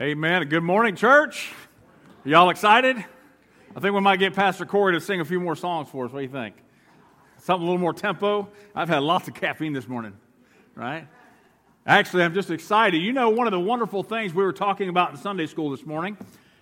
[0.00, 0.48] Amen.
[0.48, 1.52] Good morning, church.
[2.24, 2.96] Y'all excited?
[2.96, 6.10] I think we might get Pastor Corey to sing a few more songs for us.
[6.10, 6.56] What do you think?
[7.38, 8.48] Something a little more tempo.
[8.74, 10.14] I've had lots of caffeine this morning,
[10.74, 11.06] right?
[11.86, 12.98] Actually, I'm just excited.
[13.02, 15.86] You know, one of the wonderful things we were talking about in Sunday school this
[15.86, 16.16] morning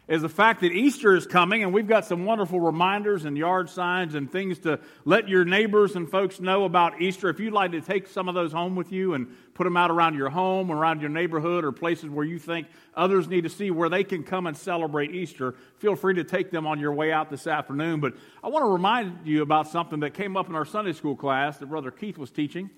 [0.08, 3.70] is the fact that Easter is coming, and we've got some wonderful reminders and yard
[3.70, 7.28] signs and things to let your neighbors and folks know about Easter.
[7.28, 9.92] If you'd like to take some of those home with you and put them out
[9.92, 12.66] around your home, around your neighborhood, or places where you think
[12.96, 16.50] others need to see where they can come and celebrate Easter, feel free to take
[16.50, 18.00] them on your way out this afternoon.
[18.00, 21.14] But I want to remind you about something that came up in our Sunday school
[21.14, 22.70] class that Brother Keith was teaching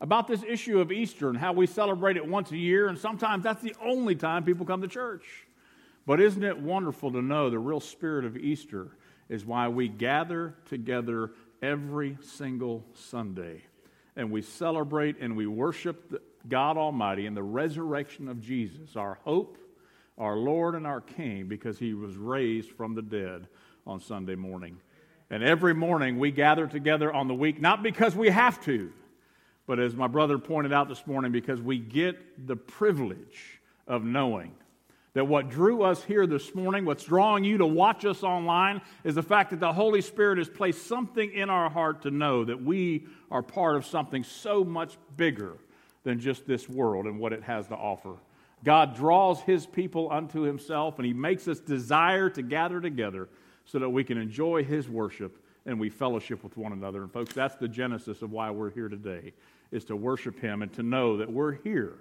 [0.00, 3.44] about this issue of Easter and how we celebrate it once a year, and sometimes
[3.44, 5.45] that's the only time people come to church.
[6.06, 8.96] But isn't it wonderful to know the real spirit of Easter
[9.28, 13.62] is why we gather together every single Sunday
[14.14, 19.58] and we celebrate and we worship God Almighty and the resurrection of Jesus, our hope,
[20.16, 23.48] our Lord, and our King, because he was raised from the dead
[23.86, 24.78] on Sunday morning.
[25.28, 28.92] And every morning we gather together on the week, not because we have to,
[29.66, 34.52] but as my brother pointed out this morning, because we get the privilege of knowing
[35.16, 39.14] that what drew us here this morning, what's drawing you to watch us online, is
[39.14, 42.62] the fact that the Holy Spirit has placed something in our heart to know that
[42.62, 45.56] we are part of something so much bigger
[46.04, 48.16] than just this world and what it has to offer.
[48.62, 53.30] God draws his people unto himself, and he makes us desire to gather together
[53.64, 57.00] so that we can enjoy his worship and we fellowship with one another.
[57.02, 59.32] And folks, that's the genesis of why we're here today,
[59.70, 61.94] is to worship him and to know that we're here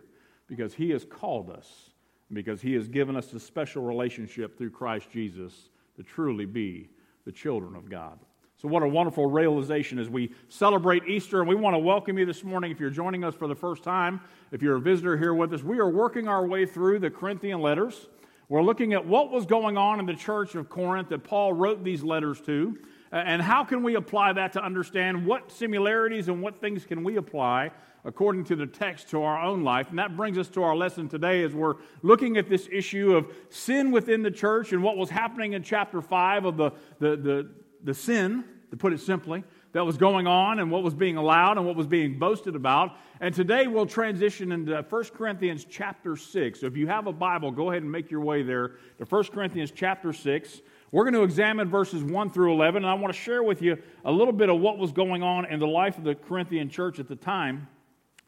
[0.48, 1.92] because he has called us
[2.34, 6.90] because he has given us a special relationship through Christ Jesus to truly be
[7.26, 8.20] the children of God.
[8.58, 11.42] So, what a wonderful realization as we celebrate Easter.
[11.42, 13.84] And we want to welcome you this morning if you're joining us for the first
[13.84, 14.22] time.
[14.52, 17.60] If you're a visitor here with us, we are working our way through the Corinthian
[17.60, 18.08] letters.
[18.48, 21.84] We're looking at what was going on in the church of Corinth that Paul wrote
[21.84, 22.78] these letters to,
[23.12, 27.18] and how can we apply that to understand what similarities and what things can we
[27.18, 27.72] apply
[28.06, 29.90] according to the text to our own life.
[29.90, 33.34] And that brings us to our lesson today as we're looking at this issue of
[33.50, 37.50] sin within the church and what was happening in chapter 5 of the, the, the,
[37.84, 41.58] the sin, to put it simply, that was going on and what was being allowed
[41.58, 42.96] and what was being boasted about.
[43.20, 46.62] And today we'll transition into 1 Corinthians chapter 6.
[46.62, 49.24] So if you have a Bible, go ahead and make your way there to 1
[49.26, 50.62] Corinthians chapter 6.
[50.92, 53.78] We're going to examine verses 1 through 11, and I want to share with you
[54.06, 57.00] a little bit of what was going on in the life of the Corinthian church
[57.00, 57.68] at the time.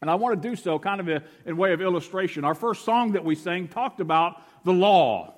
[0.02, 2.44] And I want to do so kind of a, in way of illustration.
[2.44, 5.34] Our first song that we sang talked about the law.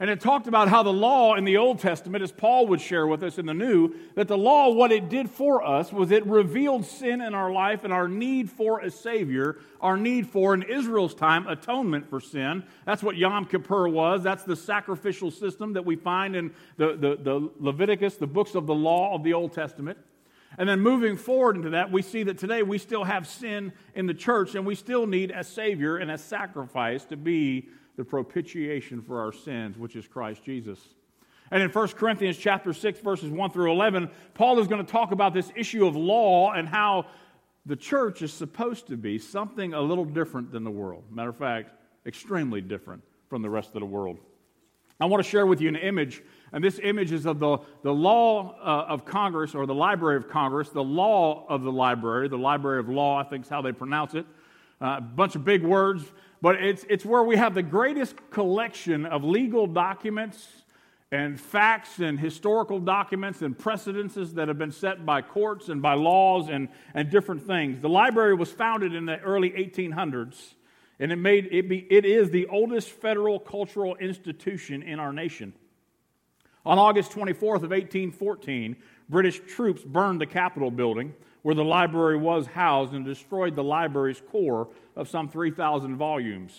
[0.00, 3.08] And it talked about how the law in the Old Testament, as Paul would share
[3.08, 6.24] with us in the New, that the law, what it did for us was it
[6.24, 10.62] revealed sin in our life and our need for a Savior, our need for, in
[10.62, 12.62] Israel's time, atonement for sin.
[12.84, 14.22] That's what Yom Kippur was.
[14.22, 18.68] That's the sacrificial system that we find in the, the, the Leviticus, the books of
[18.68, 19.98] the law of the Old Testament.
[20.58, 24.06] And then moving forward into that, we see that today we still have sin in
[24.06, 29.00] the church and we still need a Savior and a sacrifice to be the propitiation
[29.00, 30.80] for our sins, which is Christ Jesus.
[31.52, 35.12] And in 1 Corinthians chapter 6, verses 1 through 11, Paul is going to talk
[35.12, 37.06] about this issue of law and how
[37.64, 41.04] the church is supposed to be something a little different than the world.
[41.10, 41.70] Matter of fact,
[42.04, 44.18] extremely different from the rest of the world.
[45.00, 46.22] I want to share with you an image
[46.52, 50.28] and this image is of the, the law uh, of Congress or the Library of
[50.28, 53.72] Congress, the law of the library, the Library of Law, I think is how they
[53.72, 54.26] pronounce it.
[54.80, 56.04] Uh, a bunch of big words,
[56.40, 60.46] but it's, it's where we have the greatest collection of legal documents
[61.10, 65.94] and facts and historical documents and precedences that have been set by courts and by
[65.94, 67.80] laws and, and different things.
[67.80, 70.54] The library was founded in the early 1800s,
[71.00, 75.54] and it, made, it, be, it is the oldest federal cultural institution in our nation.
[76.66, 78.76] On August 24th of 1814,
[79.08, 84.20] British troops burned the Capitol building where the library was housed and destroyed the library's
[84.30, 86.58] core of some 3,000 volumes.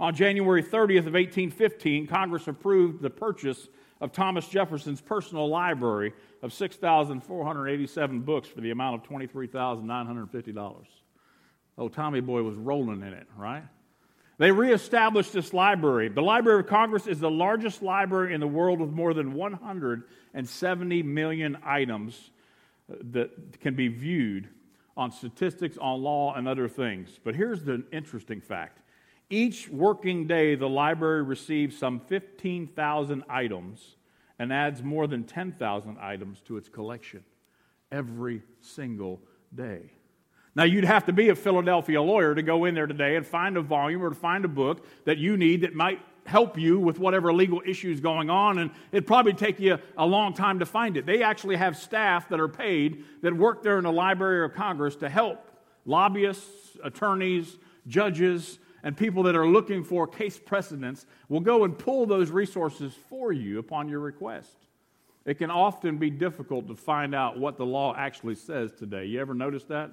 [0.00, 3.68] On January 30th of 1815, Congress approved the purchase
[4.00, 10.84] of Thomas Jefferson's personal library of 6,487 books for the amount of $23,950.
[11.76, 13.64] Oh, Tommy Boy was rolling in it, right?
[14.38, 16.08] They reestablished this library.
[16.08, 21.02] The Library of Congress is the largest library in the world with more than 170
[21.02, 22.30] million items
[22.90, 24.48] uh, that can be viewed
[24.96, 27.18] on statistics, on law, and other things.
[27.22, 28.80] But here's the interesting fact
[29.30, 33.96] each working day, the library receives some 15,000 items
[34.38, 37.24] and adds more than 10,000 items to its collection
[37.90, 39.20] every single
[39.54, 39.92] day.
[40.56, 43.56] Now, you'd have to be a Philadelphia lawyer to go in there today and find
[43.56, 46.98] a volume or to find a book that you need that might help you with
[46.98, 50.96] whatever legal issues going on, and it'd probably take you a long time to find
[50.96, 51.06] it.
[51.06, 54.96] They actually have staff that are paid that work there in the Library of Congress
[54.96, 55.50] to help
[55.84, 57.56] lobbyists, attorneys,
[57.86, 62.94] judges, and people that are looking for case precedents will go and pull those resources
[63.08, 64.56] for you upon your request.
[65.26, 69.06] It can often be difficult to find out what the law actually says today.
[69.06, 69.90] You ever notice that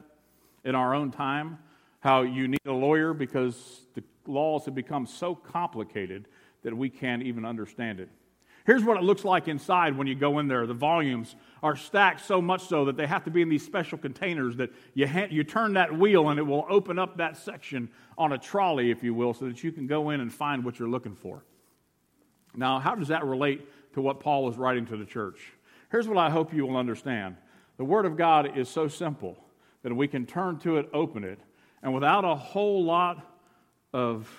[0.63, 1.57] in our own time?
[1.99, 6.27] How you need a lawyer because the laws have become so complicated
[6.63, 8.09] that we can't even understand it.
[8.65, 10.67] Here's what it looks like inside when you go in there.
[10.67, 13.97] The volumes are stacked so much so that they have to be in these special
[13.97, 17.89] containers that you, ha- you turn that wheel and it will open up that section
[18.17, 20.77] on a trolley, if you will, so that you can go in and find what
[20.77, 21.43] you're looking for.
[22.55, 25.53] Now, how does that relate to what Paul was writing to the church?
[25.89, 27.37] Here's what I hope you will understand
[27.77, 29.37] the Word of God is so simple
[29.83, 31.39] that we can turn to it, open it,
[31.83, 33.39] and without a whole lot
[33.93, 34.29] of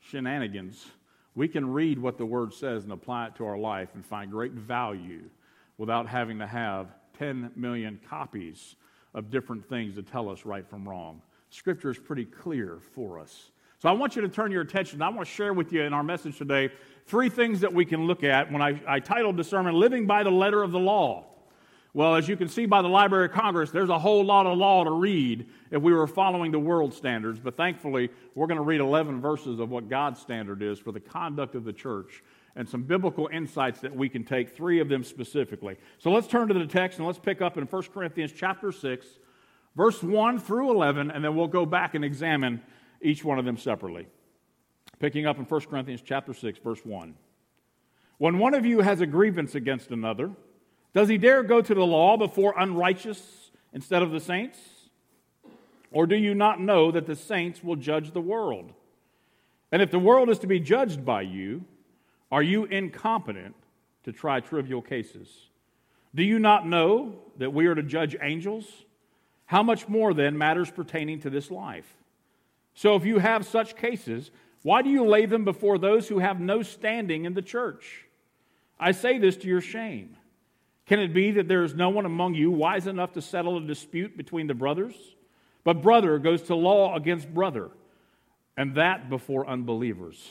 [0.00, 0.86] shenanigans,
[1.34, 4.30] we can read what the Word says and apply it to our life and find
[4.30, 5.22] great value
[5.76, 6.88] without having to have
[7.18, 8.76] 10 million copies
[9.14, 11.20] of different things to tell us right from wrong.
[11.50, 13.50] Scripture is pretty clear for us.
[13.78, 15.02] So I want you to turn your attention.
[15.02, 16.70] I want to share with you in our message today
[17.06, 20.22] three things that we can look at when I, I titled the sermon, Living by
[20.22, 21.26] the Letter of the Law.
[21.96, 24.58] Well, as you can see by the Library of Congress, there's a whole lot of
[24.58, 27.40] law to read if we were following the world standards.
[27.40, 31.00] But thankfully, we're going to read 11 verses of what God's standard is for the
[31.00, 32.22] conduct of the church
[32.54, 35.78] and some biblical insights that we can take, three of them specifically.
[35.96, 39.06] So let's turn to the text and let's pick up in 1 Corinthians chapter 6,
[39.74, 42.60] verse 1 through 11, and then we'll go back and examine
[43.00, 44.06] each one of them separately.
[44.98, 47.14] Picking up in 1 Corinthians chapter 6, verse 1.
[48.18, 50.30] When one of you has a grievance against another,
[50.96, 54.58] does he dare go to the law before unrighteous instead of the saints?
[55.92, 58.72] Or do you not know that the saints will judge the world?
[59.70, 61.66] And if the world is to be judged by you,
[62.32, 63.54] are you incompetent
[64.04, 65.28] to try trivial cases?
[66.14, 68.64] Do you not know that we are to judge angels?
[69.44, 71.94] How much more then matters pertaining to this life?
[72.72, 74.30] So if you have such cases,
[74.62, 78.06] why do you lay them before those who have no standing in the church?
[78.80, 80.16] I say this to your shame.
[80.86, 83.60] Can it be that there is no one among you wise enough to settle a
[83.60, 84.94] dispute between the brothers?
[85.64, 87.70] But brother goes to law against brother,
[88.56, 90.24] and that before unbelievers.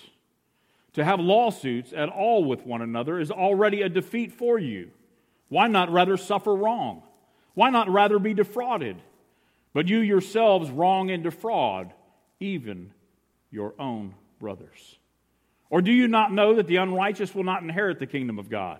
[0.94, 4.92] To have lawsuits at all with one another is already a defeat for you.
[5.50, 7.04] Why not rather suffer wrong?
[7.54, 9.02] Why not rather be defrauded?
[9.74, 11.92] But you yourselves wrong and defraud
[12.40, 12.94] even
[13.52, 14.98] your own brothers.
[15.70, 18.80] Or do you not know that the unrighteous will not inherit the kingdom of God?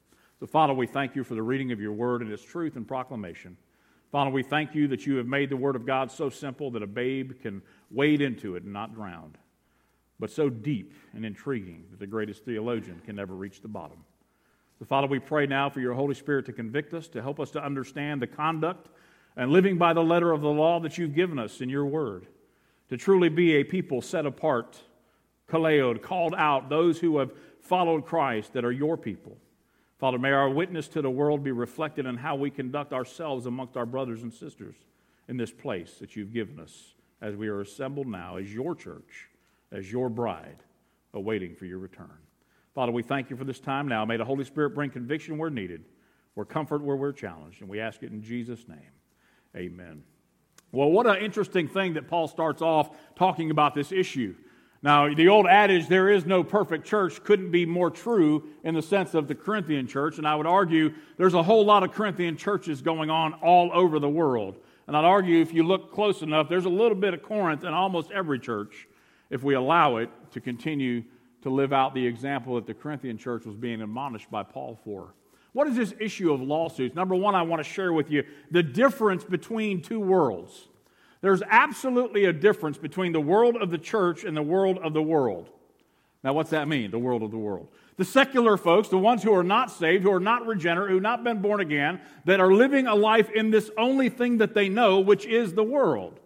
[0.41, 2.87] So, Father, we thank you for the reading of your word and its truth and
[2.87, 3.55] proclamation.
[4.11, 6.81] Father, we thank you that you have made the word of God so simple that
[6.81, 7.61] a babe can
[7.91, 9.35] wade into it and not drown,
[10.19, 14.03] but so deep and intriguing that the greatest theologian can never reach the bottom.
[14.79, 17.51] So, Father, we pray now for your Holy Spirit to convict us, to help us
[17.51, 18.89] to understand the conduct
[19.37, 22.25] and living by the letter of the law that you've given us in your word,
[22.89, 24.75] to truly be a people set apart,
[25.47, 29.37] called out, those who have followed Christ that are your people.
[30.01, 33.77] Father, may our witness to the world be reflected in how we conduct ourselves amongst
[33.77, 34.73] our brothers and sisters
[35.27, 39.27] in this place that you've given us as we are assembled now as your church,
[39.71, 40.63] as your bride,
[41.13, 42.17] awaiting for your return.
[42.73, 44.03] Father, we thank you for this time now.
[44.03, 45.85] May the Holy Spirit bring conviction where needed,
[46.35, 47.61] or comfort where we're challenged.
[47.61, 48.79] And we ask it in Jesus' name.
[49.55, 50.01] Amen.
[50.71, 54.33] Well, what an interesting thing that Paul starts off talking about this issue.
[54.83, 58.81] Now, the old adage, there is no perfect church, couldn't be more true in the
[58.81, 60.17] sense of the Corinthian church.
[60.17, 63.99] And I would argue there's a whole lot of Corinthian churches going on all over
[63.99, 64.57] the world.
[64.87, 67.73] And I'd argue if you look close enough, there's a little bit of Corinth in
[67.73, 68.87] almost every church
[69.29, 71.03] if we allow it to continue
[71.43, 75.13] to live out the example that the Corinthian church was being admonished by Paul for.
[75.53, 76.95] What is this issue of lawsuits?
[76.95, 80.67] Number one, I want to share with you the difference between two worlds.
[81.21, 85.01] There's absolutely a difference between the world of the church and the world of the
[85.01, 85.49] world.
[86.23, 87.67] Now, what's that mean, the world of the world?
[87.97, 91.03] The secular folks, the ones who are not saved, who are not regenerate, who have
[91.03, 94.69] not been born again, that are living a life in this only thing that they
[94.69, 96.19] know, which is the world.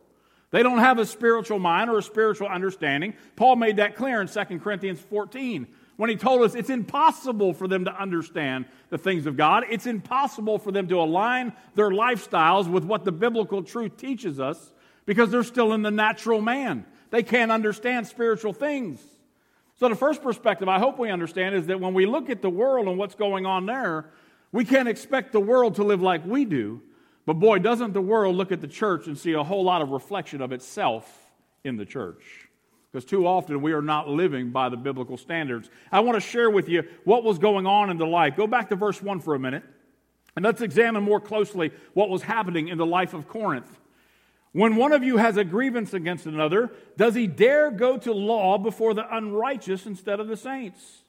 [0.52, 3.14] They don't have a spiritual mind or a spiritual understanding.
[3.36, 7.68] Paul made that clear in 2 Corinthians 14 when he told us it's impossible for
[7.68, 9.64] them to understand the things of God.
[9.70, 14.72] It's impossible for them to align their lifestyles with what the biblical truth teaches us
[15.06, 16.86] because they're still in the natural man.
[17.12, 19.02] They can't understand spiritual things.
[19.78, 22.50] So, the first perspective I hope we understand is that when we look at the
[22.50, 24.10] world and what's going on there,
[24.52, 26.82] we can't expect the world to live like we do.
[27.26, 29.90] But boy, doesn't the world look at the church and see a whole lot of
[29.90, 31.12] reflection of itself
[31.64, 32.48] in the church?
[32.92, 35.70] Because too often we are not living by the biblical standards.
[35.92, 38.38] I want to share with you what was going on in the life.
[38.38, 39.64] Go back to verse 1 for a minute,
[40.38, 43.70] and let's examine more closely what was happening in the life of Corinth.
[44.56, 48.58] When one of you has a grievance against another, does he dare go to law
[48.58, 51.04] before the unrighteous instead of the saints?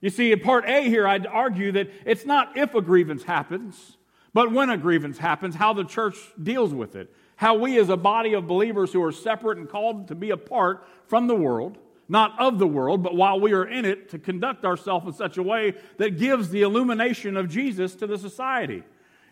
[0.00, 3.96] You see, in part A here, I'd argue that it's not if a grievance happens,
[4.32, 7.14] but when a grievance happens, how the church deals with it.
[7.36, 10.84] How we, as a body of believers who are separate and called to be apart
[11.06, 11.78] from the world,
[12.08, 15.36] not of the world, but while we are in it, to conduct ourselves in such
[15.36, 18.82] a way that gives the illumination of Jesus to the society.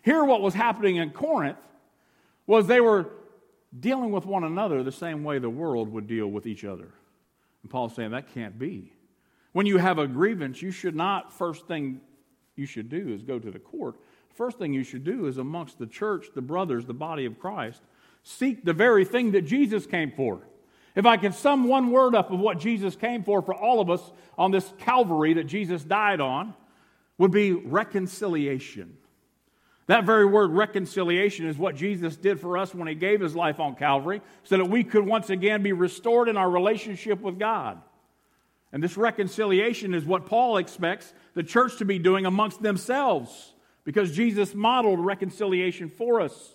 [0.01, 1.57] Here, what was happening in Corinth
[2.47, 3.09] was they were
[3.79, 6.89] dealing with one another the same way the world would deal with each other.
[7.61, 8.93] And Paul's saying that can't be.
[9.51, 12.01] When you have a grievance, you should not, first thing
[12.55, 13.95] you should do is go to the court.
[14.33, 17.81] First thing you should do is amongst the church, the brothers, the body of Christ,
[18.23, 20.41] seek the very thing that Jesus came for.
[20.95, 23.89] If I can sum one word up of what Jesus came for for all of
[23.89, 26.53] us on this Calvary that Jesus died on,
[27.17, 28.97] would be reconciliation.
[29.87, 33.59] That very word reconciliation is what Jesus did for us when he gave his life
[33.59, 37.81] on Calvary so that we could once again be restored in our relationship with God.
[38.71, 44.15] And this reconciliation is what Paul expects the church to be doing amongst themselves because
[44.15, 46.53] Jesus modeled reconciliation for us.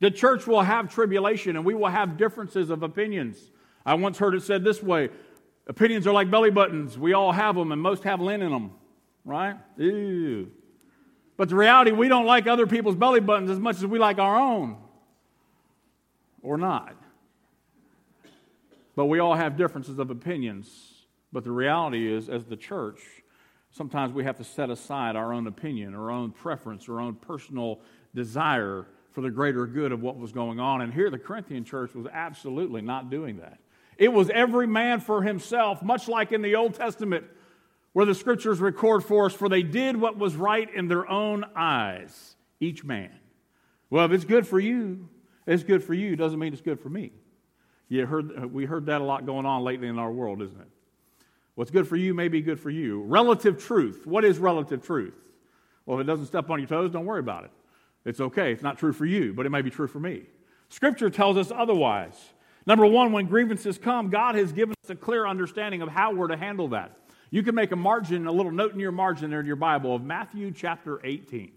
[0.00, 3.38] The church will have tribulation and we will have differences of opinions.
[3.86, 5.08] I once heard it said this way
[5.66, 6.98] opinions are like belly buttons.
[6.98, 8.72] We all have them and most have lint in them,
[9.24, 9.56] right?
[9.78, 10.50] Ew.
[11.42, 14.20] But the reality, we don't like other people's belly buttons as much as we like
[14.20, 14.76] our own.
[16.40, 16.94] Or not.
[18.94, 20.68] But we all have differences of opinions.
[21.32, 23.00] But the reality is, as the church,
[23.72, 27.80] sometimes we have to set aside our own opinion, our own preference, our own personal
[28.14, 30.80] desire for the greater good of what was going on.
[30.82, 33.58] And here, the Corinthian church was absolutely not doing that.
[33.98, 37.24] It was every man for himself, much like in the Old Testament
[37.92, 41.44] where the scriptures record for us, for they did what was right in their own
[41.54, 43.10] eyes, each man.
[43.90, 45.08] Well, if it's good for you,
[45.46, 46.16] it's good for you.
[46.16, 47.12] Doesn't mean it's good for me.
[47.88, 50.68] You heard, we heard that a lot going on lately in our world, isn't it?
[51.54, 53.02] What's good for you may be good for you.
[53.02, 54.06] Relative truth.
[54.06, 55.14] What is relative truth?
[55.84, 57.50] Well, if it doesn't step on your toes, don't worry about it.
[58.06, 58.52] It's okay.
[58.52, 60.22] It's not true for you, but it may be true for me.
[60.70, 62.18] Scripture tells us otherwise.
[62.64, 66.28] Number one, when grievances come, God has given us a clear understanding of how we're
[66.28, 66.96] to handle that.
[67.32, 69.96] You can make a margin, a little note in your margin there in your Bible
[69.96, 71.50] of Matthew chapter 18.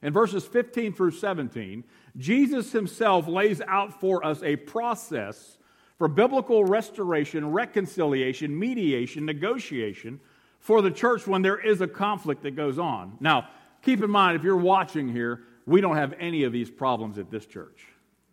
[0.00, 1.84] In verses 15 through 17,
[2.16, 5.58] Jesus himself lays out for us a process
[5.98, 10.20] for biblical restoration, reconciliation, mediation, negotiation
[10.58, 13.18] for the church when there is a conflict that goes on.
[13.20, 13.50] Now,
[13.82, 17.30] keep in mind, if you're watching here, we don't have any of these problems at
[17.30, 17.84] this church,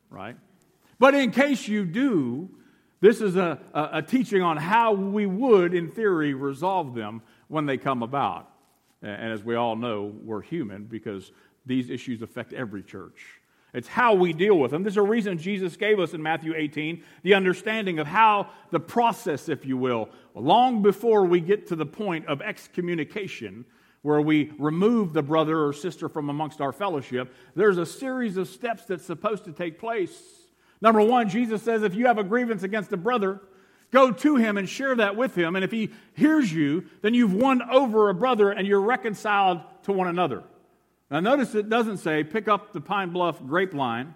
[0.09, 0.37] right?
[0.99, 2.49] But in case you do,
[3.03, 7.77] this is a, a, teaching on how we would, in theory, resolve them when they
[7.77, 8.49] come about.
[9.01, 11.33] And as we all know, we're human because
[11.65, 13.25] these issues affect every church.
[13.73, 14.83] It's how we deal with them.
[14.83, 19.49] There's a reason Jesus gave us in Matthew 18 the understanding of how the process,
[19.49, 23.65] if you will, long before we get to the point of excommunication,
[24.03, 28.47] where we remove the brother or sister from amongst our fellowship, there's a series of
[28.47, 30.42] steps that's supposed to take place
[30.83, 33.39] Number one, Jesus says if you have a grievance against a brother,
[33.91, 35.55] go to him and share that with him.
[35.55, 39.93] And if he hears you, then you've won over a brother and you're reconciled to
[39.93, 40.43] one another.
[41.09, 44.13] Now, notice it doesn't say pick up the Pine Bluff grapevine,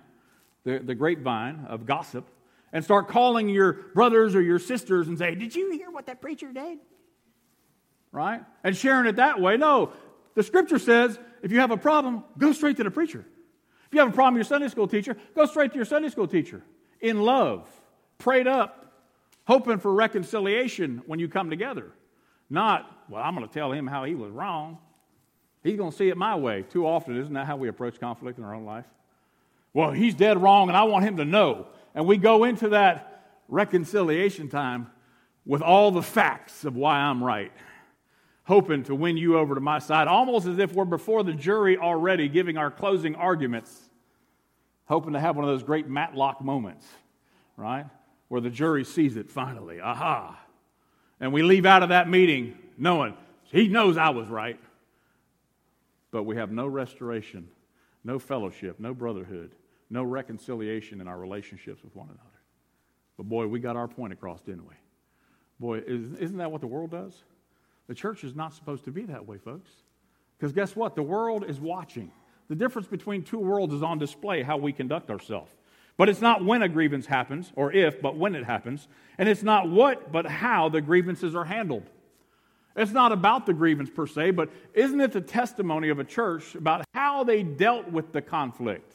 [0.66, 2.28] the, the grapevine of gossip,
[2.74, 6.20] and start calling your brothers or your sisters and say, Did you hear what that
[6.20, 6.80] preacher did?
[8.12, 8.42] Right?
[8.66, 9.56] And sharing it that way.
[9.56, 9.94] No,
[10.36, 13.26] the scripture says if you have a problem, go straight to the preacher.
[13.88, 16.10] If you have a problem with your Sunday school teacher, go straight to your Sunday
[16.10, 16.62] school teacher
[17.00, 17.68] in love,
[18.18, 18.94] prayed up,
[19.46, 21.92] hoping for reconciliation when you come together.
[22.50, 24.78] Not, well, I'm going to tell him how he was wrong.
[25.64, 26.64] He's going to see it my way.
[26.64, 28.86] Too often, isn't that how we approach conflict in our own life?
[29.74, 31.68] Well, he's dead wrong, and I want him to know.
[31.96, 34.90] And we go into that reconciliation time
[35.46, 37.52] with all the facts of why I'm right
[38.48, 41.78] hoping to win you over to my side, almost as if we're before the jury
[41.78, 43.90] already giving our closing arguments,
[44.86, 46.88] hoping to have one of those great Matlock moments,
[47.58, 47.86] right?
[48.30, 49.82] Where the jury sees it finally.
[49.82, 50.40] Aha.
[51.20, 54.60] And we leave out of that meeting knowing he knows I was right.
[56.12, 57.50] But we have no restoration,
[58.06, 59.52] no fellowship, no brotherhood,
[59.90, 62.22] no reconciliation in our relationships with one another.
[63.18, 64.76] But boy, we got our point across, didn't we?
[65.60, 67.24] Boy, isn't that what the world does?
[67.88, 69.72] The church is not supposed to be that way, folks.
[70.38, 70.96] Because guess what?
[70.96, 72.12] The world is watching.
[72.50, 75.52] The difference between two worlds is on display how we conduct ourselves.
[75.98, 78.88] But it's not when a grievance happens, or if, but when it happens.
[79.18, 81.90] And it's not what, but how the grievances are handled.
[82.76, 86.54] It's not about the grievance per se, but isn't it the testimony of a church
[86.54, 88.94] about how they dealt with the conflict?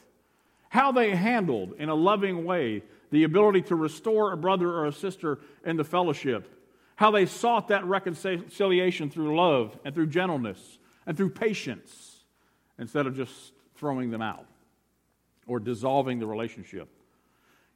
[0.69, 4.93] How they handled, in a loving way, the ability to restore a brother or a
[4.93, 6.49] sister in the fellowship?
[6.95, 12.23] How they sought that reconciliation through love and through gentleness and through patience
[12.77, 14.45] instead of just throwing them out
[15.47, 16.87] or dissolving the relationship.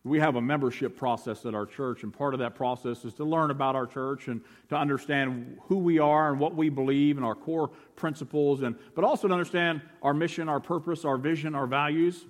[0.04, 3.26] We have a membership process at our church, and part of that process is to
[3.26, 7.26] learn about our church and to understand who we are and what we believe and
[7.26, 11.68] our core principles, and, but also to understand our mission, our purpose, our vision, our
[11.68, 12.26] values.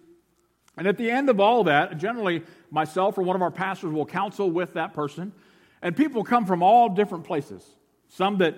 [0.75, 4.05] And at the end of all that, generally myself or one of our pastors will
[4.05, 5.31] counsel with that person,
[5.81, 7.63] and people come from all different places.
[8.09, 8.55] Some that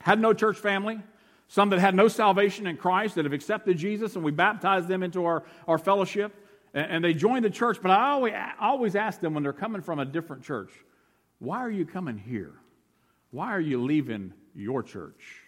[0.00, 1.00] had no church family,
[1.48, 5.02] some that had no salvation in Christ, that have accepted Jesus, and we baptize them
[5.02, 6.34] into our, our fellowship,
[6.74, 7.78] and, and they join the church.
[7.80, 10.70] But I always, always ask them when they're coming from a different church,
[11.38, 12.54] why are you coming here?
[13.30, 15.42] Why are you leaving your church?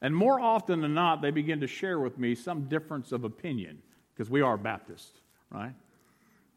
[0.00, 3.80] And more often than not, they begin to share with me some difference of opinion,
[4.14, 5.74] because we are Baptists, right?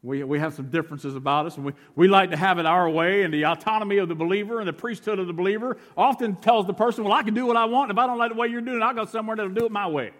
[0.02, 2.88] We, we have some differences about us, and we, we like to have it our
[2.88, 3.22] way.
[3.22, 6.74] And the autonomy of the believer and the priesthood of the believer often tells the
[6.74, 7.90] person, Well, I can do what I want.
[7.90, 9.72] If I don't like the way you're doing it, I'll go somewhere that'll do it
[9.72, 10.12] my way.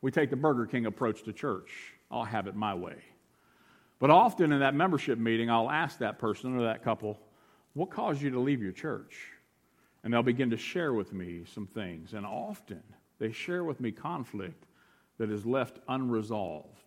[0.00, 1.70] We take the Burger King approach to church.
[2.10, 2.96] I'll have it my way.
[4.00, 7.20] But often in that membership meeting, I'll ask that person or that couple,
[7.74, 9.28] What caused you to leave your church?
[10.02, 12.14] And they'll begin to share with me some things.
[12.14, 12.82] And often
[13.20, 14.66] they share with me conflict
[15.18, 16.83] that is left unresolved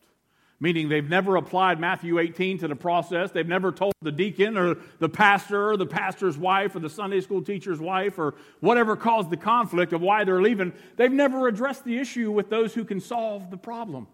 [0.59, 3.31] meaning they've never applied Matthew 18 to the process.
[3.31, 7.21] They've never told the deacon or the pastor or the pastor's wife or the Sunday
[7.21, 10.73] school teacher's wife or whatever caused the conflict of why they're leaving.
[10.95, 14.07] They've never addressed the issue with those who can solve the problem.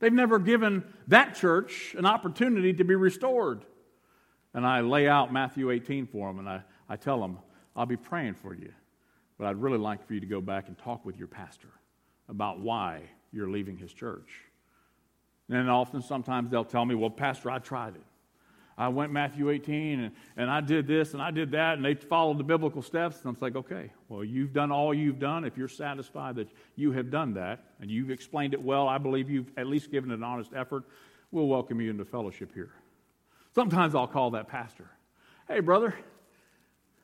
[0.00, 3.64] They've never given that church an opportunity to be restored.
[4.54, 7.38] And I lay out Matthew 18 for them and I, I tell them,
[7.76, 8.72] I'll be praying for you,
[9.38, 11.68] but I'd really like for you to go back and talk with your pastor
[12.28, 13.02] about why
[13.32, 14.49] you're leaving his church.
[15.50, 18.02] And often, sometimes they'll tell me, Well, Pastor, I tried it.
[18.80, 21.94] I went Matthew 18 and, and I did this and I did that, and they
[21.94, 23.18] followed the biblical steps.
[23.18, 25.44] And I'm like, okay, well, you've done all you've done.
[25.44, 29.28] If you're satisfied that you have done that and you've explained it well, I believe
[29.28, 30.84] you've at least given an honest effort,
[31.30, 32.70] we'll welcome you into fellowship here.
[33.54, 34.88] Sometimes I'll call that pastor.
[35.46, 35.94] Hey, brother,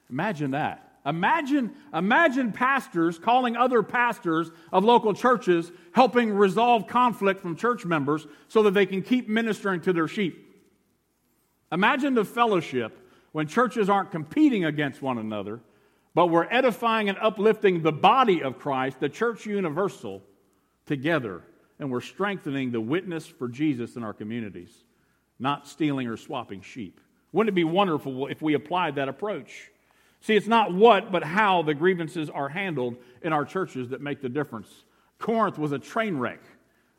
[0.08, 0.95] imagine that.
[1.06, 8.26] Imagine, imagine pastors calling other pastors of local churches, helping resolve conflict from church members
[8.48, 10.42] so that they can keep ministering to their sheep.
[11.70, 12.98] Imagine the fellowship
[13.30, 15.60] when churches aren't competing against one another,
[16.12, 20.22] but we're edifying and uplifting the body of Christ, the church universal,
[20.86, 21.42] together,
[21.78, 24.72] and we're strengthening the witness for Jesus in our communities,
[25.38, 27.00] not stealing or swapping sheep.
[27.30, 29.70] Wouldn't it be wonderful if we applied that approach?
[30.26, 34.20] See, it's not what, but how the grievances are handled in our churches that make
[34.20, 34.84] the difference.
[35.20, 36.40] Corinth was a train wreck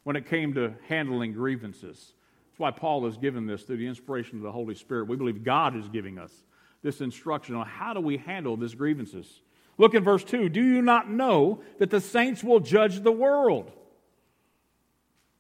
[0.04, 2.14] when it came to handling grievances.
[2.46, 5.10] That's why Paul has given this through the inspiration of the Holy Spirit.
[5.10, 6.32] We believe God is giving us
[6.82, 9.42] this instruction on how do we handle these grievances.
[9.78, 10.48] Look at verse 2.
[10.48, 13.74] Do you not know that the saints will judge the world?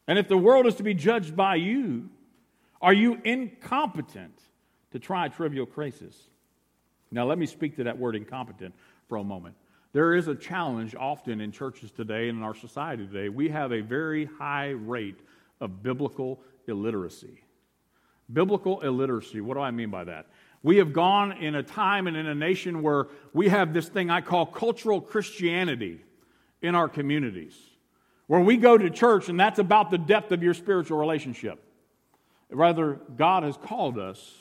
[0.09, 2.09] And if the world is to be judged by you,
[2.81, 4.41] are you incompetent
[4.91, 6.21] to try trivial cases?
[7.11, 8.73] Now, let me speak to that word incompetent
[9.07, 9.55] for a moment.
[9.93, 13.29] There is a challenge often in churches today and in our society today.
[13.29, 15.19] We have a very high rate
[15.59, 17.41] of biblical illiteracy.
[18.31, 20.27] Biblical illiteracy, what do I mean by that?
[20.61, 24.09] We have gone in a time and in a nation where we have this thing
[24.09, 26.01] I call cultural Christianity
[26.61, 27.55] in our communities,
[28.25, 31.63] where we go to church and that's about the depth of your spiritual relationship.
[32.49, 34.35] Rather, God has called us,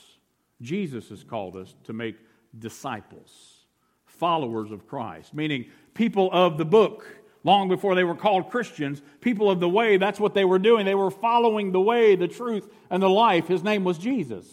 [0.61, 2.15] Jesus has called us to make
[2.57, 3.65] disciples,
[4.05, 7.07] followers of Christ, meaning people of the book.
[7.43, 10.85] Long before they were called Christians, people of the way, that's what they were doing.
[10.85, 13.47] They were following the way, the truth, and the life.
[13.47, 14.45] His name was Jesus.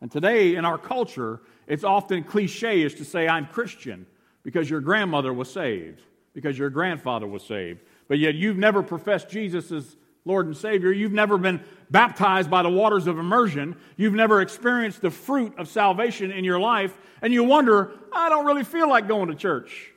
[0.00, 4.06] And today in our culture, it's often cliche is to say, I'm Christian
[4.42, 6.00] because your grandmother was saved,
[6.32, 7.80] because your grandfather was saved.
[8.08, 10.92] But yet you've never professed Jesus as Lord and Savior.
[10.92, 13.76] You've never been baptized by the waters of immersion.
[13.96, 16.96] You've never experienced the fruit of salvation in your life.
[17.22, 19.92] And you wonder, I don't really feel like going to church.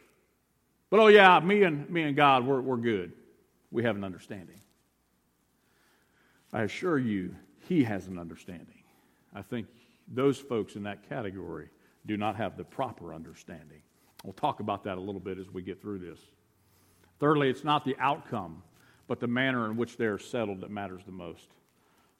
[0.89, 3.13] But oh, yeah, me and, me and God, we're, we're good.
[3.71, 4.59] We have an understanding.
[6.51, 7.35] I assure you,
[7.67, 8.83] He has an understanding.
[9.33, 9.67] I think
[10.07, 11.69] those folks in that category
[12.05, 13.81] do not have the proper understanding.
[14.23, 16.19] We'll talk about that a little bit as we get through this.
[17.19, 18.61] Thirdly, it's not the outcome,
[19.07, 21.47] but the manner in which they are settled that matters the most.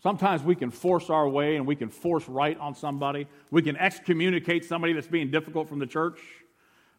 [0.01, 3.25] Sometimes we can force our way and we can force right on somebody.
[3.51, 6.19] We can excommunicate somebody that's being difficult from the church.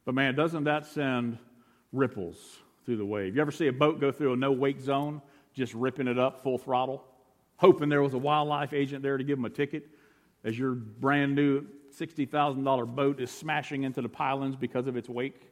[0.07, 1.39] But man, doesn't that send
[1.93, 2.39] ripples
[2.87, 3.35] through the wave?
[3.35, 5.21] You ever see a boat go through a no wake zone,
[5.53, 7.05] just ripping it up full throttle,
[7.57, 9.87] hoping there was a wildlife agent there to give them a ticket
[10.45, 11.67] as your brand new
[11.99, 15.51] $60,000 boat is smashing into the pilings because of its wake?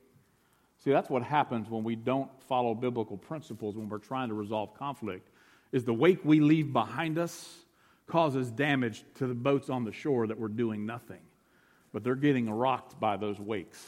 [0.82, 4.74] See, that's what happens when we don't follow biblical principles when we're trying to resolve
[4.74, 5.28] conflict.
[5.70, 7.62] Is the wake we leave behind us
[8.06, 11.20] causes damage to the boats on the shore that we're doing nothing.
[11.92, 13.82] But they're getting rocked by those wakes.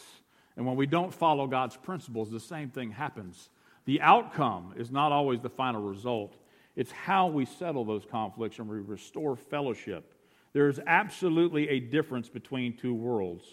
[0.57, 3.51] And when we don't follow God's principles, the same thing happens.
[3.87, 6.37] The outcome is not always the final result.
[6.77, 10.15] It's how we settle those conflicts and we restore fellowship.
[10.53, 13.45] There's absolutely a difference between two worlds.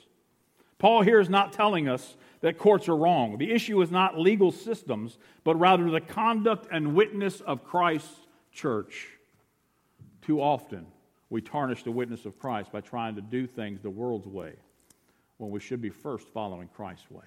[0.81, 3.37] Paul here is not telling us that courts are wrong.
[3.37, 8.15] The issue is not legal systems, but rather the conduct and witness of Christ's
[8.51, 9.09] church.
[10.23, 10.87] Too often,
[11.29, 14.53] we tarnish the witness of Christ by trying to do things the world's way
[15.37, 17.25] when we should be first following Christ's way.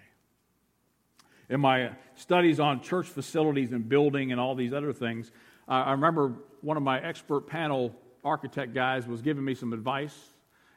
[1.48, 5.30] In my studies on church facilities and building and all these other things,
[5.68, 10.33] I remember one of my expert panel architect guys was giving me some advice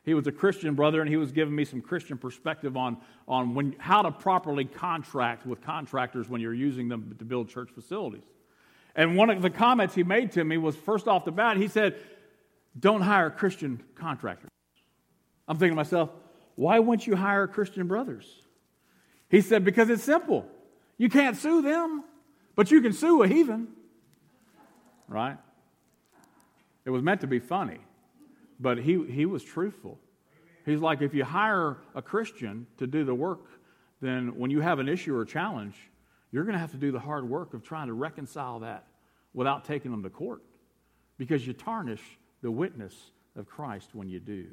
[0.08, 2.96] he was a Christian brother, and he was giving me some Christian perspective on,
[3.28, 7.72] on when, how to properly contract with contractors when you're using them to build church
[7.76, 8.24] facilities.
[8.96, 11.68] And one of the comments he made to me was first off the bat, he
[11.68, 11.98] said,
[12.80, 14.50] Don't hire Christian contractors.
[15.46, 16.10] I'm thinking to myself,
[16.56, 18.34] why wouldn't you hire Christian brothers?
[19.28, 20.46] He said, Because it's simple.
[20.98, 22.06] You can't sue them,
[22.56, 23.68] but you can sue a heathen.
[25.10, 25.38] Right?
[26.86, 27.80] It was meant to be funny.
[28.60, 30.00] But he, he was truthful.
[30.66, 33.46] He's like, if you hire a Christian to do the work,
[34.02, 35.76] then when you have an issue or challenge,
[36.32, 38.86] you're going to have to do the hard work of trying to reconcile that
[39.34, 40.44] without taking them to court
[41.18, 42.02] because you tarnish
[42.42, 44.46] the witness of Christ when you do.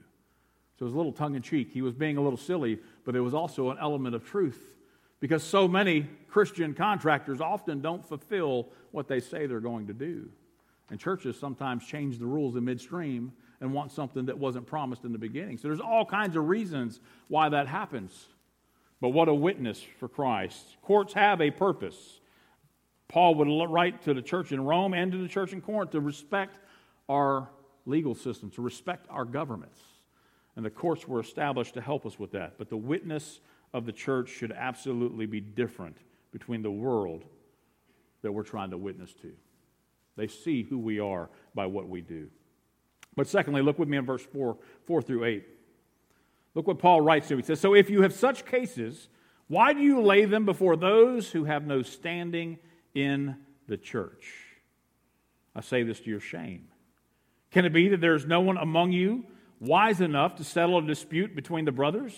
[0.79, 1.71] So it was a little tongue in cheek.
[1.73, 4.77] He was being a little silly, but there was also an element of truth
[5.21, 10.29] because so many Christian contractors often don't fulfill what they say they're going to do.
[10.91, 15.13] And churches sometimes change the rules in midstream and want something that wasn't promised in
[15.13, 15.57] the beginning.
[15.59, 18.27] So there's all kinds of reasons why that happens.
[19.01, 20.77] But what a witness for Christ.
[20.83, 22.21] Courts have a purpose.
[23.09, 26.01] Paul would write to the church in Rome and to the church in Corinth to
[26.01, 26.59] respect
[27.09, 27.49] our
[27.87, 29.81] legal system, to respect our governments.
[30.57, 32.55] And the courts were established to help us with that.
[32.59, 33.41] But the witness
[33.73, 35.99] of the church should absolutely be different
[36.33, 37.25] between the world
[38.23, 39.33] that we're trying to witness to.
[40.17, 42.29] They see who we are by what we do.
[43.17, 45.45] But secondly, look with me in verse 4, 4 through 8.
[46.55, 47.43] Look what Paul writes to here.
[47.43, 49.09] He says, So if you have such cases,
[49.49, 52.59] why do you lay them before those who have no standing
[52.95, 54.33] in the church?
[55.55, 56.69] I say this to your shame.
[57.51, 59.25] Can it be that there is no one among you
[59.61, 62.13] wise enough to settle a dispute between the brothers?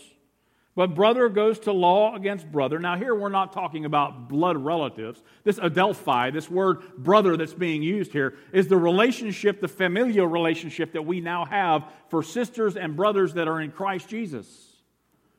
[0.76, 2.78] But brother goes to law against brother.
[2.78, 5.22] Now, here we're not talking about blood relatives.
[5.42, 10.92] This adelphoi, this word brother that's being used here, is the relationship, the familial relationship
[10.92, 14.46] that we now have for sisters and brothers that are in Christ Jesus.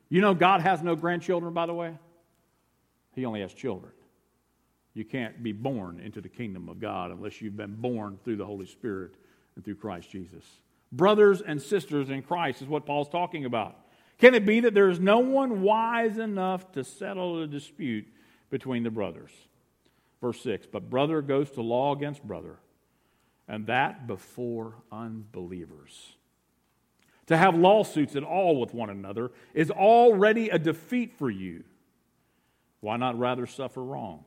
[0.08, 1.96] You know, God has no grandchildren, by the way,
[3.14, 3.92] He only has children.
[4.92, 8.46] You can't be born into the kingdom of God unless you've been born through the
[8.46, 9.12] Holy Spirit
[9.54, 10.44] and through Christ Jesus.
[10.90, 13.76] Brothers and sisters in Christ is what Paul's talking about.
[14.18, 18.06] Can it be that there is no one wise enough to settle a dispute
[18.50, 19.30] between the brothers?
[20.20, 22.58] Verse 6 But brother goes to law against brother,
[23.46, 26.16] and that before unbelievers.
[27.26, 31.62] To have lawsuits at all with one another is already a defeat for you.
[32.80, 34.24] Why not rather suffer wrong?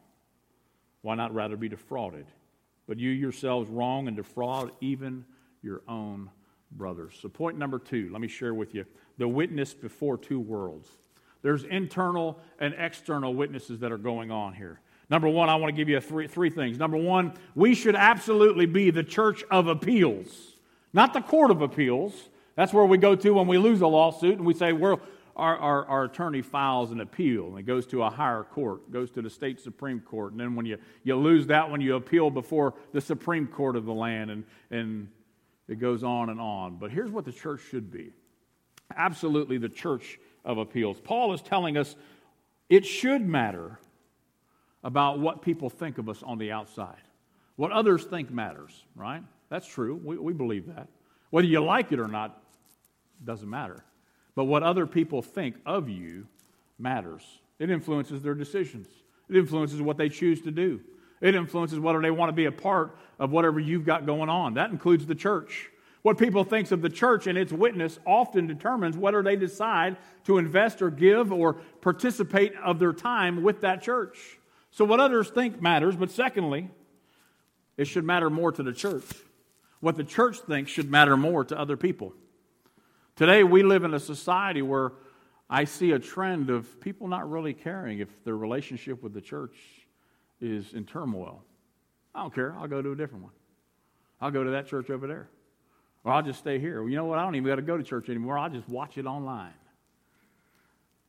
[1.02, 2.28] Why not rather be defrauded?
[2.88, 5.26] But you yourselves wrong and defraud even
[5.64, 6.30] your own
[6.72, 7.18] brothers.
[7.20, 8.86] So, point number two, let me share with you
[9.22, 10.90] the witness before two worlds.
[11.44, 14.82] There's internal and external witnesses that are going on here.
[15.12, 16.80] Number one, I want to give you three, three things.
[16.80, 20.56] Number one, we should absolutely be the church of appeals,
[20.92, 22.30] not the court of appeals.
[22.56, 25.00] That's where we go to when we lose a lawsuit and we say, well,
[25.36, 29.12] our, our, our, attorney files an appeal and it goes to a higher court, goes
[29.12, 30.32] to the state Supreme Court.
[30.32, 33.86] And then when you, you lose that one, you appeal before the Supreme Court of
[33.86, 35.08] the land, and, and
[35.68, 36.78] it goes on and on.
[36.78, 38.12] But here's what the church should be
[38.98, 41.00] absolutely the church of appeals.
[41.00, 41.96] Paul is telling us
[42.70, 43.80] it should matter
[44.84, 47.02] about what people think of us on the outside.
[47.56, 49.22] What others think matters, right?
[49.50, 50.00] That's true.
[50.04, 50.88] We, we believe that.
[51.30, 52.42] Whether you like it or not
[53.24, 53.84] doesn't matter.
[54.36, 56.28] But what other people think of you
[56.80, 57.24] matters.
[57.60, 58.88] It influences their decisions,
[59.30, 60.82] it influences what they choose to do,
[61.20, 64.56] it influences whether they want to be a part of whatever you've got going on.
[64.56, 65.70] That includes the church.
[66.02, 70.38] What people thinks of the church and its witness often determines whether they decide to
[70.38, 74.40] invest or give or participate of their time with that church.
[74.72, 76.70] So what others think matters, but secondly,
[77.78, 79.06] it should matter more to the church.
[79.80, 82.14] What the church thinks should matter more to other people.
[83.16, 84.94] Today, we live in a society where
[85.50, 89.56] I see a trend of people not really caring if their relationship with the church
[90.40, 91.44] is in turmoil.
[92.16, 92.56] I don't care.
[92.58, 93.34] I'll go to a different one.
[94.20, 95.30] I'll go to that church over there.
[96.04, 96.88] Or I'll just stay here.
[96.88, 97.20] You know what?
[97.20, 98.38] I don't even got to go to church anymore.
[98.38, 99.54] I'll just watch it online.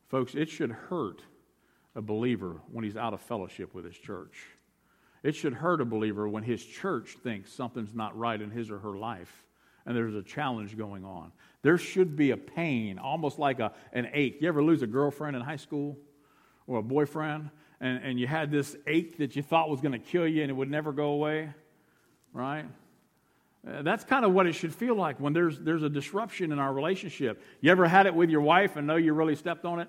[0.09, 1.21] Folks, it should hurt
[1.95, 4.45] a believer when he's out of fellowship with his church.
[5.23, 8.79] It should hurt a believer when his church thinks something's not right in his or
[8.79, 9.43] her life
[9.85, 11.31] and there's a challenge going on.
[11.61, 14.37] There should be a pain, almost like a, an ache.
[14.41, 15.97] You ever lose a girlfriend in high school
[16.67, 17.49] or a boyfriend,
[17.81, 20.49] and, and you had this ache that you thought was going to kill you and
[20.49, 21.49] it would never go away?
[22.31, 22.65] Right?
[23.65, 26.59] Uh, that's kind of what it should feel like when there's, there's a disruption in
[26.59, 27.41] our relationship.
[27.61, 29.87] You ever had it with your wife and know you really stepped on it?